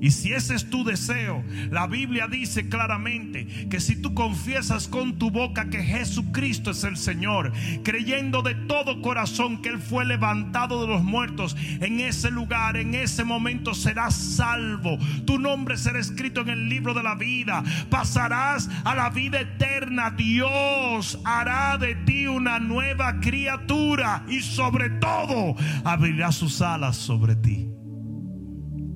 [0.00, 5.18] Y si ese es tu deseo, la Biblia dice claramente que si tú confiesas con
[5.18, 10.80] tu boca que Jesucristo es el Señor, creyendo de todo corazón que Él fue levantado
[10.82, 14.98] de los muertos, en ese lugar, en ese momento serás salvo.
[15.26, 17.64] Tu nombre será escrito en el libro de la vida.
[17.90, 20.10] Pasarás a la vida eterna.
[20.10, 27.70] Dios hará de ti una nueva criatura y sobre todo abrirá sus alas sobre ti.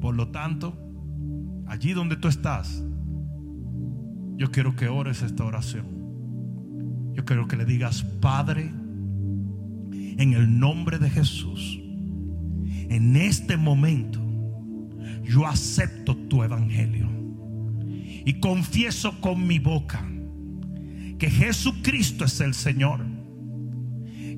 [0.01, 0.92] Por lo tanto,
[1.73, 2.85] allí donde tú estás,
[4.37, 5.87] yo quiero que ores esta oración.
[7.15, 8.65] Yo quiero que le digas, Padre,
[9.91, 11.81] en el nombre de Jesús,
[12.91, 14.21] en este momento,
[15.25, 17.09] yo acepto tu evangelio
[18.27, 20.07] y confieso con mi boca
[21.19, 23.01] que Jesucristo es el Señor,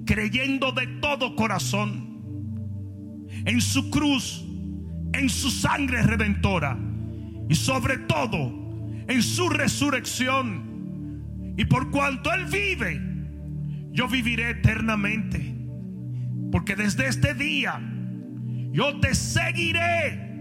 [0.06, 4.44] creyendo de todo corazón en su cruz,
[5.12, 6.92] en su sangre redentora
[7.48, 8.64] y sobre todo
[9.08, 11.54] en su resurrección.
[11.56, 13.00] Y por cuanto Él vive,
[13.92, 15.54] yo viviré eternamente.
[16.50, 17.80] Porque desde este día
[18.72, 20.32] yo te seguiré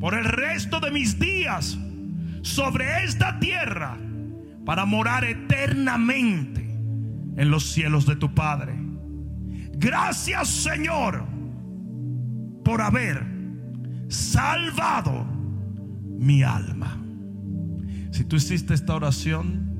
[0.00, 1.78] por el resto de mis días
[2.42, 3.98] sobre esta tierra
[4.64, 6.60] para morar eternamente
[7.36, 8.74] en los cielos de tu Padre.
[9.74, 11.24] Gracias Señor
[12.64, 13.24] por haber
[14.08, 15.39] salvado
[16.20, 17.02] mi alma.
[18.12, 19.70] Si tú hiciste esta oración,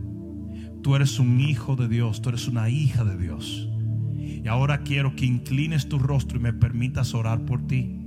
[0.83, 3.69] Tú eres un hijo de Dios, tú eres una hija de Dios.
[4.17, 7.99] Y ahora quiero que inclines tu rostro y me permitas orar por ti.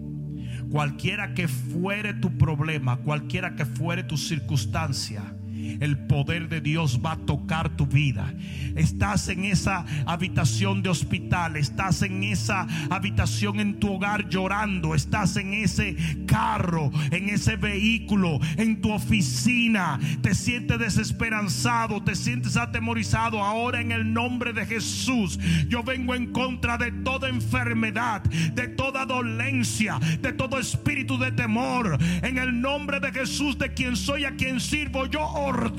[0.72, 5.36] Cualquiera que fuere tu problema, cualquiera que fuere tu circunstancia,
[5.84, 8.34] el poder de Dios va a tocar tu vida.
[8.76, 15.36] Estás en esa habitación de hospital, estás en esa habitación en tu hogar llorando, estás
[15.36, 23.44] en ese carro, en ese vehículo, en tu oficina, te sientes desesperanzado, te sientes atemorizado.
[23.44, 29.06] Ahora en el nombre de Jesús, yo vengo en contra de toda enfermedad, de toda
[29.06, 31.98] dolencia, de todo espíritu de temor.
[32.22, 35.73] En el nombre de Jesús, de quien soy, a quien sirvo, yo ordeno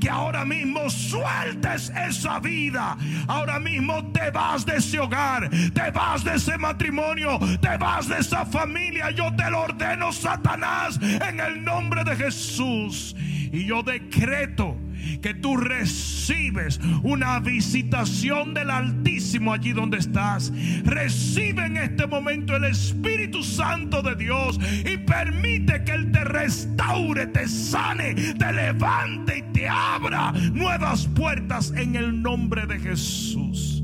[0.00, 2.96] que ahora mismo sueltes esa vida.
[3.28, 8.18] Ahora mismo te vas de ese hogar, te vas de ese matrimonio, te vas de
[8.18, 9.10] esa familia.
[9.10, 13.14] Yo te lo ordeno, Satanás, en el nombre de Jesús.
[13.52, 14.76] Y yo decreto
[15.20, 20.52] que tú recibes una visitación del Altísimo allí donde estás.
[20.84, 27.26] Recibe en este momento el Espíritu Santo de Dios y permite que Él te restaure,
[27.26, 33.82] te sane, te levante y te abra nuevas puertas en el nombre de Jesús.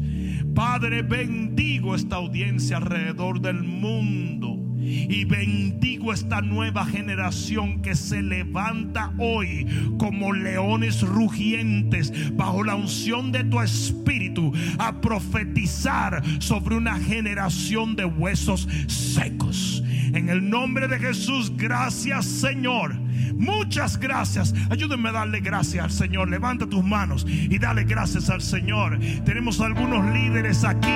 [0.55, 4.56] Padre, bendigo esta audiencia alrededor del mundo.
[4.87, 9.67] Y bendigo esta nueva generación que se levanta hoy
[9.99, 18.05] como leones rugientes bajo la unción de tu espíritu a profetizar sobre una generación de
[18.05, 19.83] huesos secos.
[20.13, 23.06] En el nombre de Jesús, gracias Señor.
[23.37, 24.55] Muchas gracias.
[24.71, 26.29] Ayúdenme a darle gracias al Señor.
[26.29, 28.99] Levanta tus manos y dale gracias al Señor.
[29.25, 30.89] Tenemos algunos líderes aquí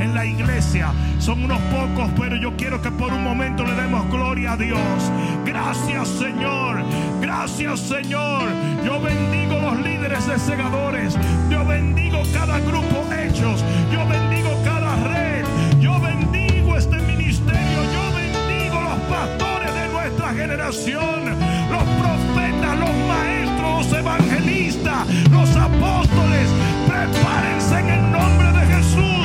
[0.00, 0.92] en la iglesia.
[1.18, 5.12] Son unos pocos, pero yo quiero que por un momento le demos gloria a Dios.
[5.44, 6.84] Gracias Señor.
[7.20, 8.48] Gracias Señor.
[8.84, 11.16] Yo bendigo los líderes de segadores.
[11.50, 13.64] Yo bendigo cada grupo hechos.
[13.92, 15.44] Yo bendigo cada red.
[15.80, 17.78] Yo bendigo este ministerio.
[17.92, 21.59] Yo bendigo los pastores de nuestra generación.
[21.70, 26.48] Los profetas, los maestros, los evangelistas, los apóstoles.
[26.86, 29.19] Prepárense en el nombre de Jesús.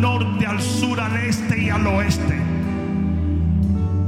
[0.00, 2.38] Norte, al sur, al este y al oeste.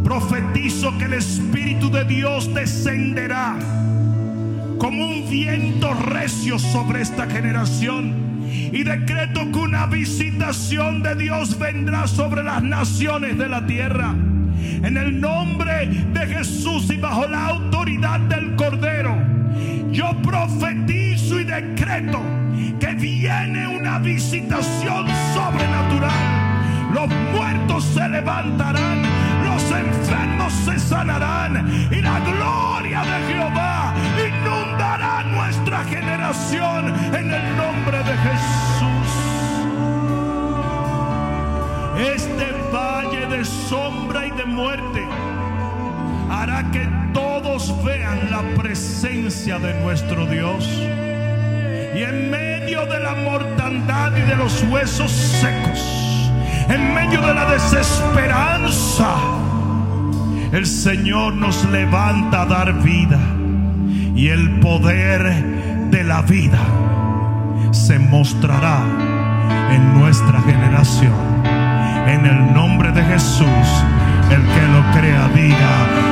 [0.03, 3.57] Profetizo que el Espíritu de Dios descenderá
[4.78, 8.22] como un viento recio sobre esta generación.
[8.72, 14.14] Y decreto que una visitación de Dios vendrá sobre las naciones de la tierra.
[14.83, 19.16] En el nombre de Jesús y bajo la autoridad del Cordero,
[19.91, 22.41] yo profetizo y decreto
[23.03, 26.12] viene una visitación sobrenatural.
[26.95, 29.03] Los muertos se levantarán,
[29.45, 33.92] los enfermos se sanarán y la gloria de Jehová
[34.29, 39.11] inundará nuestra generación en el nombre de Jesús.
[42.14, 45.03] Este valle de sombra y de muerte
[46.30, 50.68] hará que todos vean la presencia de nuestro Dios.
[51.94, 56.30] Y en medio de la mortandad y de los huesos secos,
[56.68, 59.14] en medio de la desesperanza,
[60.52, 63.18] el Señor nos levanta a dar vida.
[64.14, 66.60] Y el poder de la vida
[67.72, 68.80] se mostrará
[69.70, 71.14] en nuestra generación.
[72.06, 73.46] En el nombre de Jesús,
[74.30, 76.12] el que lo crea diga